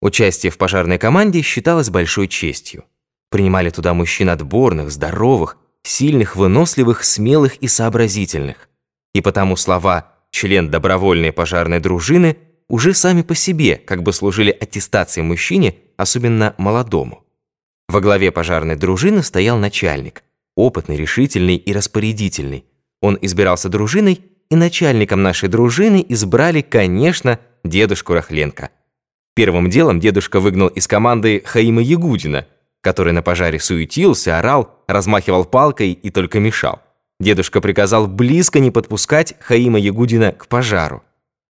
Участие 0.00 0.52
в 0.52 0.58
пожарной 0.58 0.98
команде 0.98 1.42
считалось 1.42 1.90
большой 1.90 2.28
честью. 2.28 2.84
Принимали 3.30 3.70
туда 3.70 3.94
мужчин 3.94 4.30
отборных, 4.30 4.90
здоровых, 4.90 5.58
сильных, 5.82 6.36
выносливых, 6.36 7.04
смелых 7.04 7.56
и 7.56 7.68
сообразительных. 7.68 8.68
И 9.12 9.20
потому 9.20 9.56
слова 9.56 10.14
«член 10.30 10.70
добровольной 10.70 11.32
пожарной 11.32 11.80
дружины» 11.80 12.38
уже 12.68 12.94
сами 12.94 13.22
по 13.22 13.34
себе 13.34 13.76
как 13.76 14.02
бы 14.02 14.12
служили 14.12 14.50
аттестацией 14.50 15.26
мужчине, 15.26 15.76
особенно 15.96 16.54
молодому. 16.58 17.24
Во 17.88 18.00
главе 18.00 18.30
пожарной 18.30 18.76
дружины 18.76 19.22
стоял 19.22 19.58
начальник, 19.58 20.22
опытный, 20.54 20.96
решительный 20.96 21.56
и 21.56 21.72
распорядительный. 21.72 22.66
Он 23.00 23.18
избирался 23.20 23.68
дружиной, 23.68 24.22
и 24.50 24.56
начальником 24.56 25.22
нашей 25.22 25.48
дружины 25.48 26.04
избрали, 26.08 26.60
конечно, 26.62 27.38
дедушку 27.64 28.14
Рахленко. 28.14 28.70
Первым 29.34 29.70
делом 29.70 30.00
дедушка 30.00 30.40
выгнал 30.40 30.68
из 30.68 30.86
команды 30.86 31.42
Хаима 31.44 31.82
Ягудина– 31.82 32.46
который 32.80 33.12
на 33.12 33.22
пожаре 33.22 33.60
суетился, 33.60 34.38
орал, 34.38 34.82
размахивал 34.86 35.44
палкой 35.44 35.92
и 35.92 36.10
только 36.10 36.40
мешал. 36.40 36.80
Дедушка 37.20 37.60
приказал 37.60 38.06
близко 38.06 38.60
не 38.60 38.70
подпускать 38.70 39.34
Хаима 39.40 39.78
Ягудина 39.78 40.32
к 40.32 40.46
пожару. 40.46 41.02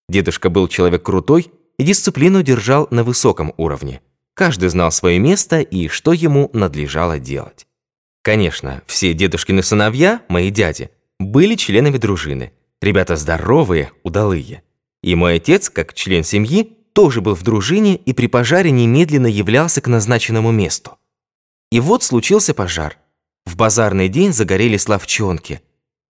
Дедушка 0.10 0.50
был 0.50 0.68
человек 0.68 1.04
крутой 1.04 1.52
и 1.80 1.84
дисциплину 1.84 2.44
держал 2.44 2.88
на 2.92 3.04
высоком 3.04 3.54
уровне. 3.58 4.02
Каждый 4.36 4.70
знал 4.70 4.92
свое 4.92 5.20
место 5.20 5.62
и 5.62 5.88
что 5.88 6.12
ему 6.12 6.50
надлежало 6.54 7.20
делать. 7.20 7.66
Конечно, 8.22 8.82
все 8.86 9.14
дедушкины 9.14 9.64
сыновья, 9.64 10.22
мои 10.28 10.50
дяди, 10.50 10.90
были 11.20 11.56
членами 11.56 11.98
дружины. 11.98 12.52
Ребята 12.84 13.16
здоровые, 13.16 13.94
удалые. 14.04 14.62
И 15.02 15.16
мой 15.16 15.36
отец, 15.36 15.70
как 15.70 15.94
член 15.94 16.26
семьи, 16.26 16.64
тоже 16.92 17.22
был 17.22 17.34
в 17.34 17.42
дружине 17.42 17.96
и 17.96 18.12
при 18.12 18.28
пожаре 18.28 18.72
немедленно 18.72 19.28
являлся 19.28 19.80
к 19.80 19.88
назначенному 19.88 20.52
месту. 20.52 20.98
И 21.72 21.80
вот 21.80 22.04
случился 22.04 22.54
пожар. 22.54 22.98
В 23.46 23.56
базарный 23.56 24.10
день 24.10 24.34
загорелись 24.34 24.90
ловчонки. 24.90 25.62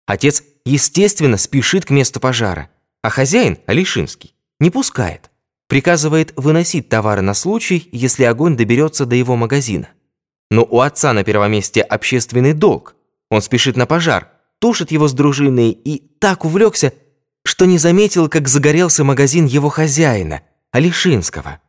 Отец, 0.06 0.44
естественно, 0.64 1.38
спешит 1.38 1.87
к 1.87 1.90
месту 1.90 2.20
пожара, 2.20 2.70
а 3.02 3.11
хозяин, 3.11 3.59
Алишинский, 3.66 4.37
не 4.61 4.70
пускает. 4.70 5.33
Приказывает 5.66 6.33
выносить 6.37 6.88
товары 6.88 7.20
на 7.20 7.35
случай, 7.35 7.88
если 7.90 8.22
огонь 8.22 8.56
доберется 8.56 9.06
до 9.06 9.16
его 9.16 9.35
магазина. 9.35 9.88
Но 10.52 10.62
у 10.62 10.78
отца 10.78 11.12
на 11.14 11.24
первом 11.24 11.50
месте 11.50 11.80
общественный 11.80 12.52
долг. 12.52 12.94
Он 13.28 13.42
спешит 13.42 13.76
на 13.76 13.87
пожар, 13.87 14.30
тушит 14.61 14.92
его 14.92 15.09
с 15.09 15.12
дружиной 15.12 15.70
и 15.70 15.99
так 16.20 16.44
увлекся, 16.44 16.92
что 17.44 17.64
не 17.64 17.79
заметил, 17.79 18.29
как 18.29 18.46
загорелся 18.46 19.03
магазин 19.03 19.46
его 19.46 19.68
хозяина, 19.68 20.42
Алишинского. 20.70 21.61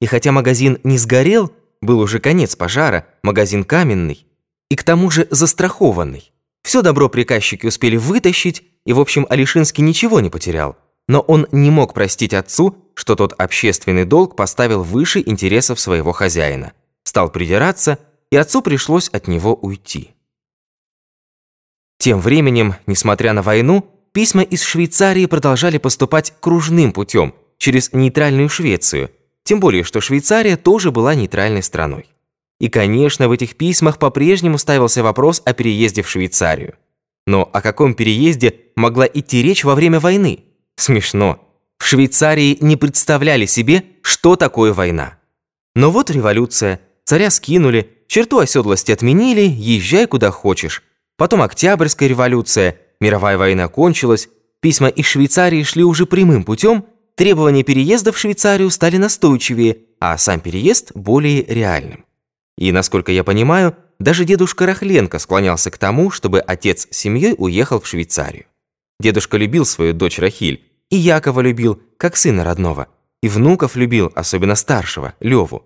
И 0.00 0.06
хотя 0.06 0.32
магазин 0.32 0.78
не 0.82 0.98
сгорел, 0.98 1.52
был 1.80 2.00
уже 2.00 2.18
конец 2.18 2.56
пожара, 2.56 3.06
магазин 3.22 3.64
каменный 3.64 4.26
и 4.68 4.76
к 4.76 4.82
тому 4.82 5.10
же 5.10 5.28
застрахованный. 5.30 6.32
Все 6.62 6.82
добро 6.82 7.08
приказчики 7.08 7.66
успели 7.66 7.96
вытащить, 7.96 8.64
и, 8.84 8.92
в 8.92 9.00
общем, 9.00 9.26
Алишинский 9.30 9.82
ничего 9.82 10.20
не 10.20 10.30
потерял. 10.30 10.76
Но 11.06 11.20
он 11.20 11.46
не 11.52 11.70
мог 11.70 11.94
простить 11.94 12.34
отцу, 12.34 12.76
что 12.94 13.14
тот 13.14 13.32
общественный 13.38 14.04
долг 14.04 14.36
поставил 14.36 14.82
выше 14.82 15.22
интересов 15.24 15.80
своего 15.80 16.12
хозяина. 16.12 16.72
Стал 17.04 17.30
придираться, 17.30 17.98
и 18.30 18.36
отцу 18.36 18.60
пришлось 18.60 19.08
от 19.08 19.28
него 19.28 19.54
уйти. 19.54 20.10
Тем 21.98 22.20
временем, 22.20 22.74
несмотря 22.86 23.32
на 23.32 23.42
войну, 23.42 23.84
письма 24.12 24.42
из 24.42 24.62
Швейцарии 24.62 25.26
продолжали 25.26 25.78
поступать 25.78 26.32
кружным 26.40 26.92
путем, 26.92 27.34
через 27.58 27.92
нейтральную 27.92 28.48
Швецию– 28.48 29.10
тем 29.48 29.60
более, 29.60 29.82
что 29.82 30.02
Швейцария 30.02 30.58
тоже 30.58 30.90
была 30.90 31.14
нейтральной 31.14 31.62
страной. 31.62 32.04
И, 32.60 32.68
конечно, 32.68 33.30
в 33.30 33.32
этих 33.32 33.56
письмах 33.56 33.98
по-прежнему 33.98 34.58
ставился 34.58 35.02
вопрос 35.02 35.40
о 35.46 35.54
переезде 35.54 36.02
в 36.02 36.10
Швейцарию. 36.10 36.74
Но 37.26 37.48
о 37.50 37.62
каком 37.62 37.94
переезде 37.94 38.56
могла 38.76 39.06
идти 39.06 39.42
речь 39.42 39.64
во 39.64 39.74
время 39.74 40.00
войны? 40.00 40.40
Смешно. 40.76 41.40
В 41.78 41.86
Швейцарии 41.86 42.58
не 42.60 42.76
представляли 42.76 43.46
себе, 43.46 43.84
что 44.02 44.36
такое 44.36 44.74
война. 44.74 45.16
Но 45.74 45.90
вот 45.90 46.10
революция, 46.10 46.82
царя 47.04 47.30
скинули, 47.30 47.88
черту 48.06 48.40
оседлости 48.40 48.92
отменили, 48.92 49.48
езжай 49.48 50.06
куда 50.06 50.30
хочешь. 50.30 50.82
Потом 51.18 51.42
Октябрьская 51.42 52.08
революция, 52.08 52.78
мировая 53.00 53.36
война 53.36 53.68
кончилась, 53.68 54.30
письма 54.60 54.88
из 54.88 55.04
Швейцарии 55.04 55.62
шли 55.64 55.84
уже 55.84 56.06
прямым 56.06 56.44
путем– 56.44 56.86
Требования 57.18 57.64
переезда 57.64 58.12
в 58.12 58.18
Швейцарию 58.18 58.70
стали 58.70 58.96
настойчивее, 58.96 59.78
а 59.98 60.16
сам 60.18 60.38
переезд 60.38 60.92
более 60.94 61.44
реальным. 61.44 62.04
И, 62.56 62.70
насколько 62.70 63.10
я 63.10 63.24
понимаю, 63.24 63.74
даже 63.98 64.24
дедушка 64.24 64.66
Рахленко 64.66 65.18
склонялся 65.18 65.72
к 65.72 65.78
тому, 65.78 66.12
чтобы 66.12 66.38
отец 66.38 66.86
с 66.88 66.96
семьей 66.96 67.34
уехал 67.36 67.80
в 67.80 67.88
Швейцарию. 67.88 68.44
Дедушка 69.00 69.36
любил 69.36 69.66
свою 69.66 69.94
дочь 69.94 70.20
Рахиль, 70.20 70.62
и 70.90 70.96
Якова 70.96 71.40
любил, 71.40 71.82
как 71.96 72.16
сына 72.16 72.44
родного, 72.44 72.86
и 73.20 73.28
внуков 73.28 73.74
любил, 73.74 74.12
особенно 74.14 74.54
старшего, 74.54 75.14
Леву. 75.18 75.64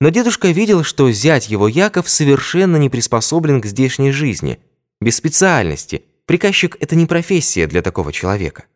Но 0.00 0.08
дедушка 0.08 0.48
видел, 0.48 0.82
что 0.82 1.08
зять 1.12 1.48
его 1.48 1.68
Яков 1.68 2.08
совершенно 2.08 2.78
не 2.78 2.90
приспособлен 2.90 3.60
к 3.60 3.66
здешней 3.66 4.10
жизни, 4.10 4.58
без 5.00 5.16
специальности. 5.16 6.04
Приказчик– 6.26 6.76
это 6.80 6.94
не 6.94 7.06
профессия 7.06 7.66
для 7.66 7.82
такого 7.82 8.12
человека. 8.12 8.66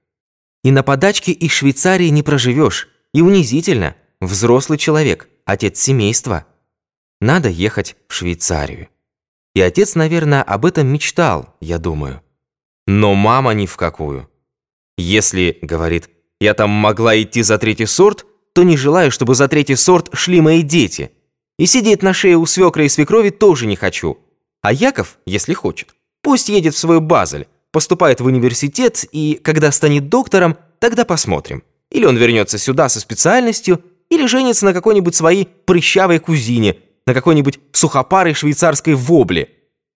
И 0.63 0.71
на 0.71 0.83
подачке 0.83 1.33
из 1.33 1.53
Швейцарии 1.53 2.09
не 2.09 2.23
проживешь, 2.23 2.89
и 3.13 3.21
унизительно. 3.21 3.97
Взрослый 4.21 4.79
человек, 4.79 5.29
отец 5.45 5.79
семейства. 5.79 6.47
Надо 7.21 7.49
ехать 7.49 7.97
в 8.09 8.15
Швейцарию. 8.15 8.89
И 9.55 9.61
отец, 9.61 9.95
наверное, 9.95 10.43
об 10.43 10.67
этом 10.67 10.87
мечтал, 10.89 11.55
я 11.61 11.79
думаю. 11.79 12.23
Но 12.87 13.15
мама 13.15 13.53
ни 13.53 13.67
в 13.67 13.77
какую. 13.77 14.29
Если, 14.97 15.59
говорит, 15.63 16.11
я 16.41 16.55
там 16.55 16.71
могла 16.71 17.21
идти 17.21 17.43
за 17.43 17.59
третий 17.59 17.87
сорт, 17.87 18.27
то 18.53 18.63
не 18.63 18.77
желаю, 18.77 19.11
чтобы 19.11 19.35
за 19.35 19.49
третий 19.49 19.77
сорт 19.77 20.11
шли 20.13 20.41
мои 20.41 20.63
дети. 20.63 21.13
И 21.59 21.67
сидеть 21.67 22.03
на 22.03 22.13
шее 22.13 22.37
у 22.37 22.47
свекра 22.47 22.85
и 22.85 22.89
свекрови 22.89 23.31
тоже 23.31 23.67
не 23.67 23.77
хочу. 23.77 24.19
А 24.61 24.73
Яков, 24.73 25.19
если 25.27 25.55
хочет, 25.55 25.95
пусть 26.25 26.49
едет 26.49 26.75
в 26.75 26.79
свой 26.79 27.01
Базель, 27.01 27.47
поступает 27.71 28.21
в 28.21 28.25
университет, 28.25 29.05
и 29.13 29.39
когда 29.43 29.71
станет 29.71 30.09
доктором, 30.09 30.57
тогда 30.81 31.05
посмотрим. 31.05 31.63
Или 31.91 32.07
он 32.07 32.17
вернется 32.17 32.59
сюда 32.59 32.89
со 32.89 32.99
специальностью, 32.99 33.85
или 34.11 34.27
женится 34.27 34.65
на 34.65 34.73
какой-нибудь 34.73 35.15
своей 35.15 35.47
прыщавой 35.47 36.19
кузине, 36.19 36.79
на 37.07 37.15
какой-нибудь 37.15 37.61
сухопарой 37.73 38.35
швейцарской 38.35 38.95
вобле. 38.95 39.51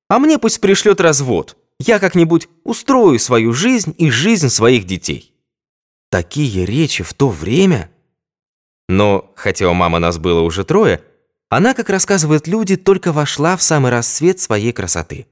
А 0.09 0.19
мне 0.19 0.39
пусть 0.39 0.61
пришлет 0.61 1.01
развод. 1.01 1.57
Я 1.81 1.99
как-нибудь 1.99 2.49
устрою 2.65 3.19
свою 3.19 3.53
жизнь 3.53 3.95
и 3.97 4.11
жизнь 4.11 4.49
своих 4.49 4.85
детей. 4.85 5.33
Такие 6.11 6.67
речи 6.67 7.03
в 7.03 7.15
то 7.15 7.29
время... 7.29 7.91
Но, 8.91 9.33
хотя 9.35 9.69
у 9.69 9.75
мамы 9.75 9.99
нас 9.99 10.19
было 10.19 10.41
уже 10.41 10.65
трое, 10.65 11.03
она, 11.51 11.75
как 11.75 11.91
рассказывают 11.91 12.47
люди, 12.47 12.77
только 12.77 13.13
вошла 13.13 13.57
в 13.57 13.63
самый 13.63 13.91
расцвет 13.91 14.41
своей 14.41 14.73
красоты. 14.73 15.27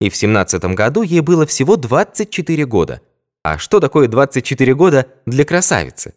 И 0.00 0.10
в 0.10 0.16
17 0.16 0.62
году 0.74 1.02
ей 1.02 1.20
было 1.20 1.46
всего 1.46 1.76
24 1.76 2.64
года. 2.66 3.00
А 3.42 3.58
что 3.58 3.80
такое 3.80 4.08
24 4.08 4.74
года 4.74 5.06
для 5.26 5.44
красавицы? 5.44 6.14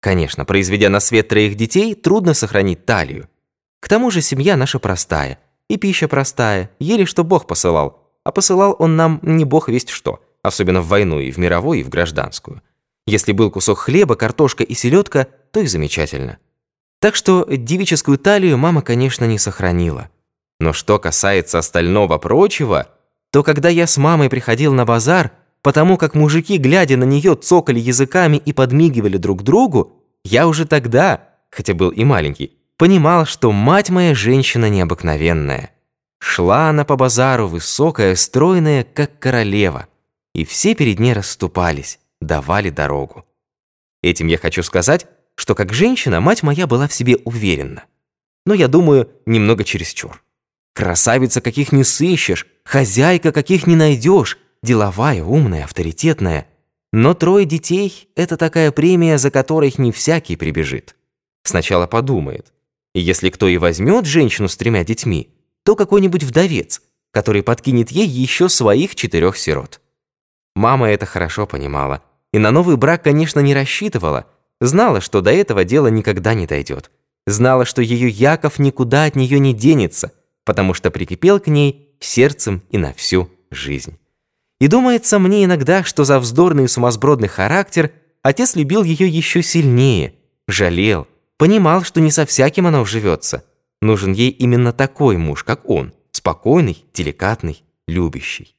Конечно, 0.00 0.44
произведя 0.44 0.88
на 0.88 1.00
свет 1.00 1.28
троих 1.28 1.54
детей, 1.54 1.94
трудно 1.94 2.34
сохранить 2.34 2.84
талию. 2.84 3.28
К 3.80 3.88
тому 3.88 4.10
же 4.10 4.20
семья 4.20 4.56
наша 4.56 4.78
простая, 4.78 5.38
и 5.68 5.76
пища 5.76 6.08
простая, 6.08 6.70
еле 6.78 7.06
что 7.06 7.24
Бог 7.24 7.46
посылал. 7.46 8.10
А 8.24 8.32
посылал 8.32 8.76
он 8.78 8.96
нам 8.96 9.20
не 9.22 9.44
Бог 9.44 9.68
весть 9.68 9.90
что, 9.90 10.20
особенно 10.42 10.80
в 10.80 10.88
войну 10.88 11.20
и 11.20 11.30
в 11.30 11.38
мировую, 11.38 11.80
и 11.80 11.82
в 11.82 11.88
гражданскую. 11.88 12.62
Если 13.06 13.32
был 13.32 13.50
кусок 13.50 13.78
хлеба, 13.78 14.14
картошка 14.14 14.62
и 14.64 14.74
селедка, 14.74 15.26
то 15.50 15.60
и 15.60 15.66
замечательно. 15.66 16.38
Так 17.00 17.16
что 17.16 17.44
девическую 17.48 18.18
талию 18.18 18.58
мама, 18.58 18.82
конечно, 18.82 19.24
не 19.24 19.38
сохранила. 19.38 20.08
Но 20.60 20.72
что 20.72 21.00
касается 21.00 21.58
остального 21.58 22.18
прочего, 22.18 22.88
то 23.32 23.42
когда 23.42 23.70
я 23.70 23.86
с 23.86 23.96
мамой 23.96 24.28
приходил 24.28 24.74
на 24.74 24.84
базар, 24.84 25.32
потому 25.62 25.96
как 25.96 26.14
мужики, 26.14 26.58
глядя 26.58 26.98
на 26.98 27.04
нее, 27.04 27.34
цокали 27.34 27.80
языками 27.80 28.36
и 28.36 28.52
подмигивали 28.52 29.16
друг 29.16 29.42
другу, 29.42 29.94
я 30.22 30.46
уже 30.46 30.66
тогда, 30.66 31.30
хотя 31.50 31.72
был 31.72 31.88
и 31.88 32.04
маленький, 32.04 32.58
понимал, 32.76 33.24
что 33.24 33.50
мать 33.50 33.88
моя 33.88 34.14
женщина 34.14 34.68
необыкновенная. 34.68 35.70
Шла 36.20 36.68
она 36.68 36.84
по 36.84 36.96
базару, 36.96 37.48
высокая, 37.48 38.14
стройная, 38.16 38.84
как 38.84 39.18
королева, 39.18 39.88
и 40.34 40.44
все 40.44 40.74
перед 40.74 41.00
ней 41.00 41.14
расступались, 41.14 41.98
давали 42.20 42.68
дорогу. 42.68 43.24
Этим 44.02 44.26
я 44.26 44.36
хочу 44.36 44.62
сказать, 44.62 45.06
что 45.36 45.54
как 45.54 45.72
женщина 45.72 46.20
мать 46.20 46.42
моя 46.42 46.66
была 46.66 46.86
в 46.86 46.92
себе 46.92 47.16
уверена. 47.24 47.84
Но 48.44 48.52
я 48.52 48.68
думаю, 48.68 49.10
немного 49.24 49.64
чересчур. 49.64 50.22
Красавица 50.74 51.40
каких 51.40 51.72
не 51.72 51.84
сыщешь, 51.84 52.46
хозяйка 52.64 53.32
каких 53.32 53.66
не 53.66 53.76
найдешь, 53.76 54.38
деловая, 54.62 55.22
умная, 55.22 55.64
авторитетная. 55.64 56.46
Но 56.92 57.14
трое 57.14 57.46
детей– 57.46 58.08
это 58.16 58.36
такая 58.36 58.70
премия, 58.72 59.18
за 59.18 59.30
которой 59.30 59.72
не 59.78 59.92
всякий 59.92 60.36
прибежит. 60.36 60.96
Сначала 61.42 61.86
подумает. 61.86 62.52
И 62.94 63.00
если 63.00 63.30
кто 63.30 63.48
и 63.48 63.56
возьмет 63.56 64.06
женщину 64.06 64.48
с 64.48 64.56
тремя 64.56 64.84
детьми, 64.84 65.34
то 65.64 65.74
какой-нибудь 65.76 66.24
вдовец, 66.24 66.82
который 67.10 67.42
подкинет 67.42 67.90
ей 67.90 68.06
еще 68.06 68.48
своих 68.48 68.94
четырех 68.94 69.36
сирот. 69.36 69.80
Мама 70.54 70.90
это 70.90 71.06
хорошо 71.06 71.46
понимала. 71.46 72.02
И 72.32 72.38
на 72.38 72.50
новый 72.50 72.76
брак, 72.76 73.04
конечно, 73.04 73.40
не 73.40 73.54
рассчитывала– 73.54 74.26
Знала, 74.62 75.00
что 75.00 75.22
до 75.22 75.32
этого 75.32 75.64
дела 75.64 75.88
никогда 75.88 76.34
не 76.34 76.46
дойдет. 76.46 76.92
Знала, 77.26 77.64
что 77.64 77.82
ее 77.82 78.08
Яков 78.08 78.60
никуда 78.60 79.06
от 79.06 79.16
нее 79.16 79.40
не 79.40 79.52
денется, 79.52 80.12
потому 80.44 80.74
что 80.74 80.90
прикипел 80.90 81.40
к 81.40 81.46
ней 81.46 81.96
сердцем 82.00 82.62
и 82.70 82.78
на 82.78 82.92
всю 82.92 83.30
жизнь. 83.50 83.98
И 84.60 84.68
думается 84.68 85.18
мне 85.18 85.44
иногда, 85.44 85.84
что 85.84 86.04
за 86.04 86.18
вздорный 86.18 86.64
и 86.64 86.68
сумасбродный 86.68 87.28
характер 87.28 87.92
отец 88.22 88.54
любил 88.54 88.82
ее 88.82 89.08
еще 89.08 89.42
сильнее, 89.42 90.14
жалел, 90.46 91.06
понимал, 91.36 91.82
что 91.82 92.00
не 92.00 92.10
со 92.10 92.26
всяким 92.26 92.66
она 92.66 92.80
уживется. 92.80 93.44
Нужен 93.80 94.12
ей 94.12 94.30
именно 94.30 94.72
такой 94.72 95.16
муж, 95.16 95.42
как 95.42 95.68
он, 95.68 95.92
спокойный, 96.12 96.84
деликатный, 96.94 97.64
любящий. 97.88 98.56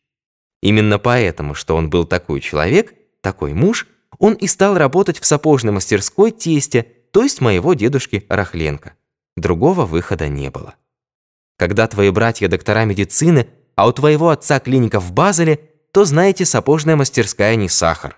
Именно 0.62 1.00
поэтому, 1.00 1.56
что 1.56 1.76
он 1.76 1.90
был 1.90 2.06
такой 2.06 2.42
человек, 2.42 2.94
такой 3.22 3.54
муж– 3.54 3.88
он 4.20 4.34
и 4.36 4.48
стал 4.48 4.78
работать 4.78 5.20
в 5.20 5.26
сапожной 5.26 5.74
мастерской 5.74 6.32
тестя, 6.32 6.86
то 7.12 7.24
есть 7.24 7.42
моего 7.42 7.74
дедушки 7.74 8.26
Рахленко. 8.30 8.94
Другого 9.36 9.86
выхода 9.86 10.28
не 10.30 10.50
было. 10.50 10.76
Когда 11.58 11.88
твои 11.88 12.10
братья 12.10 12.48
доктора 12.48 12.86
медицины, 12.86 13.48
а 13.76 13.88
у 13.88 13.92
твоего 13.92 14.30
отца 14.30 14.60
клиника 14.60 15.00
в 15.00 15.12
Базеле, 15.12 15.60
то, 15.92 16.06
знаете, 16.06 16.46
сапожная 16.46 16.96
мастерская 16.96 17.56
не 17.56 17.70
сахар. 17.70 18.18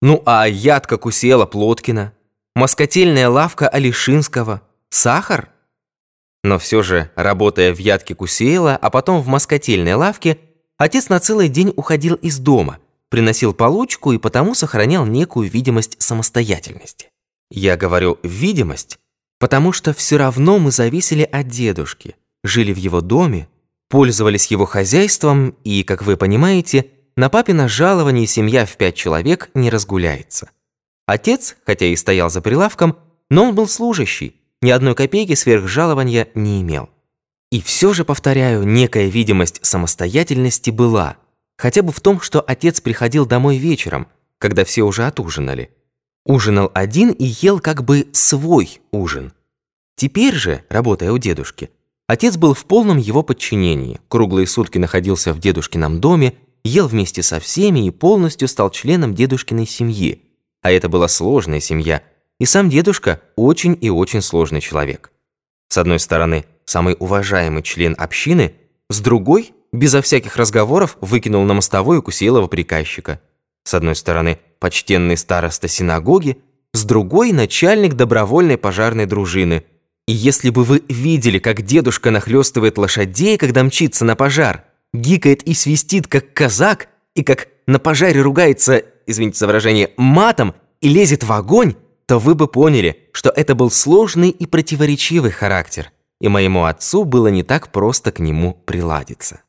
Ну 0.00 0.22
а 0.26 0.46
ядка 0.46 0.96
Кусела 0.96 1.46
Плоткина, 1.46 2.12
москотельная 2.54 3.28
лавка 3.28 3.68
Алишинского, 3.68 4.62
сахар? 4.90 5.50
Но 6.42 6.58
все 6.58 6.82
же, 6.82 7.10
работая 7.14 7.72
в 7.72 7.78
ядке 7.78 8.14
Кусеела, 8.14 8.76
а 8.76 8.90
потом 8.90 9.20
в 9.20 9.28
москотельной 9.28 9.94
лавке, 9.94 10.38
отец 10.76 11.08
на 11.08 11.20
целый 11.20 11.48
день 11.48 11.72
уходил 11.76 12.14
из 12.16 12.38
дома– 12.38 12.78
приносил 13.12 13.52
получку 13.52 14.12
и 14.12 14.18
потому 14.18 14.54
сохранял 14.54 15.04
некую 15.04 15.46
видимость 15.50 16.00
самостоятельности. 16.00 17.10
Я 17.50 17.76
говорю 17.76 18.18
«видимость», 18.22 18.98
потому 19.38 19.72
что 19.72 19.92
все 19.92 20.16
равно 20.16 20.58
мы 20.58 20.70
зависели 20.70 21.22
от 21.22 21.46
дедушки, 21.46 22.16
жили 22.42 22.72
в 22.72 22.76
его 22.76 23.00
доме, 23.00 23.48
пользовались 23.88 24.46
его 24.46 24.64
хозяйством 24.64 25.56
и, 25.64 25.82
как 25.82 26.02
вы 26.02 26.16
понимаете, 26.16 26.86
на 27.16 27.28
папино 27.28 27.68
жалование 27.68 28.26
семья 28.26 28.64
в 28.66 28.76
пять 28.76 28.96
человек 28.96 29.50
не 29.54 29.70
разгуляется. 29.70 30.50
Отец, 31.06 31.56
хотя 31.66 31.86
и 31.86 31.96
стоял 31.96 32.30
за 32.30 32.40
прилавком, 32.40 32.96
но 33.28 33.44
он 33.44 33.54
был 33.54 33.68
служащий, 33.68 34.36
ни 34.60 34.70
одной 34.70 34.94
копейки 34.94 35.34
сверх 35.34 35.68
жалования 35.68 36.28
не 36.34 36.62
имел. 36.62 36.88
И 37.50 37.60
все 37.60 37.92
же, 37.92 38.04
повторяю, 38.04 38.64
некая 38.64 39.08
видимость 39.08 39.64
самостоятельности 39.64 40.70
была– 40.70 41.16
Хотя 41.62 41.82
бы 41.82 41.92
в 41.92 42.00
том, 42.00 42.20
что 42.20 42.40
отец 42.40 42.80
приходил 42.80 43.24
домой 43.24 43.56
вечером, 43.56 44.08
когда 44.38 44.64
все 44.64 44.82
уже 44.82 45.06
отужинали. 45.06 45.70
Ужинал 46.24 46.72
один 46.74 47.10
и 47.10 47.24
ел 47.24 47.60
как 47.60 47.84
бы 47.84 48.08
свой 48.12 48.80
ужин. 48.90 49.32
Теперь 49.96 50.34
же, 50.34 50.64
работая 50.68 51.12
у 51.12 51.18
дедушки, 51.18 51.70
отец 52.12 52.36
был 52.36 52.54
в 52.54 52.64
полном 52.66 52.98
его 52.98 53.22
подчинении, 53.22 54.00
круглые 54.08 54.46
сутки 54.46 54.78
находился 54.78 55.32
в 55.32 55.38
дедушкином 55.38 56.00
доме, 56.00 56.34
ел 56.62 56.86
вместе 56.86 57.22
со 57.22 57.40
всеми 57.40 57.86
и 57.86 57.90
полностью 57.90 58.48
стал 58.48 58.70
членом 58.70 59.14
дедушкиной 59.14 59.66
семьи. 59.66 60.22
А 60.60 60.70
это 60.70 60.88
была 60.88 61.08
сложная 61.08 61.60
семья, 61.60 62.02
и 62.38 62.44
сам 62.44 62.68
дедушка 62.70 63.20
очень 63.34 63.76
и 63.80 63.90
очень 63.90 64.22
сложный 64.22 64.60
человек. 64.60 65.10
С 65.68 65.78
одной 65.78 65.98
стороны, 65.98 66.44
самый 66.66 66.96
уважаемый 66.98 67.62
член 67.62 67.94
общины, 67.98 68.54
с 68.90 69.00
другой– 69.00 69.52
безо 69.72 70.02
всяких 70.02 70.36
разговоров 70.36 70.98
выкинул 71.00 71.44
на 71.44 71.54
мостовую 71.54 72.02
Кусеилова 72.02 72.46
приказчика. 72.46 73.20
С 73.64 73.72
одной 73.72 73.96
стороны, 73.96 74.38
почтенный 74.58 75.16
староста 75.16 75.66
синагоги, 75.66 76.42
с 76.74 76.84
другой– 76.84 77.32
начальник 77.32 77.94
добровольной 77.94 78.58
пожарной 78.58 79.06
дружины. 79.06 79.64
И 80.08 80.12
если 80.12 80.50
бы 80.50 80.64
вы 80.64 80.82
видели, 80.88 81.38
как 81.38 81.62
дедушка 81.62 82.10
нахлёстывает 82.10 82.76
лошадей, 82.76 83.38
когда 83.38 83.62
мчится 83.62 84.04
на 84.04 84.16
пожар, 84.16 84.64
гикает 84.92 85.42
и 85.44 85.54
свистит, 85.54 86.08
как 86.08 86.34
казак, 86.34 86.88
и 87.14 87.22
как 87.22 87.48
на 87.66 87.78
пожаре 87.78 88.20
ругается, 88.20 88.82
извините 89.06 89.38
за 89.38 89.46
выражение, 89.46 89.90
матом 89.96 90.54
и 90.80 90.88
лезет 90.88 91.22
в 91.22 91.32
огонь, 91.32 91.76
то 92.06 92.18
вы 92.18 92.34
бы 92.34 92.48
поняли, 92.48 93.08
что 93.12 93.30
это 93.30 93.54
был 93.54 93.70
сложный 93.70 94.30
и 94.30 94.46
противоречивый 94.46 95.30
характер. 95.30 95.92
и 96.20 96.28
моему 96.28 96.66
отцу 96.66 97.04
было 97.04 97.28
не 97.28 97.42
так 97.42 97.72
просто 97.72 98.12
к 98.12 98.20
нему 98.20 98.54
приладиться. 98.64 99.40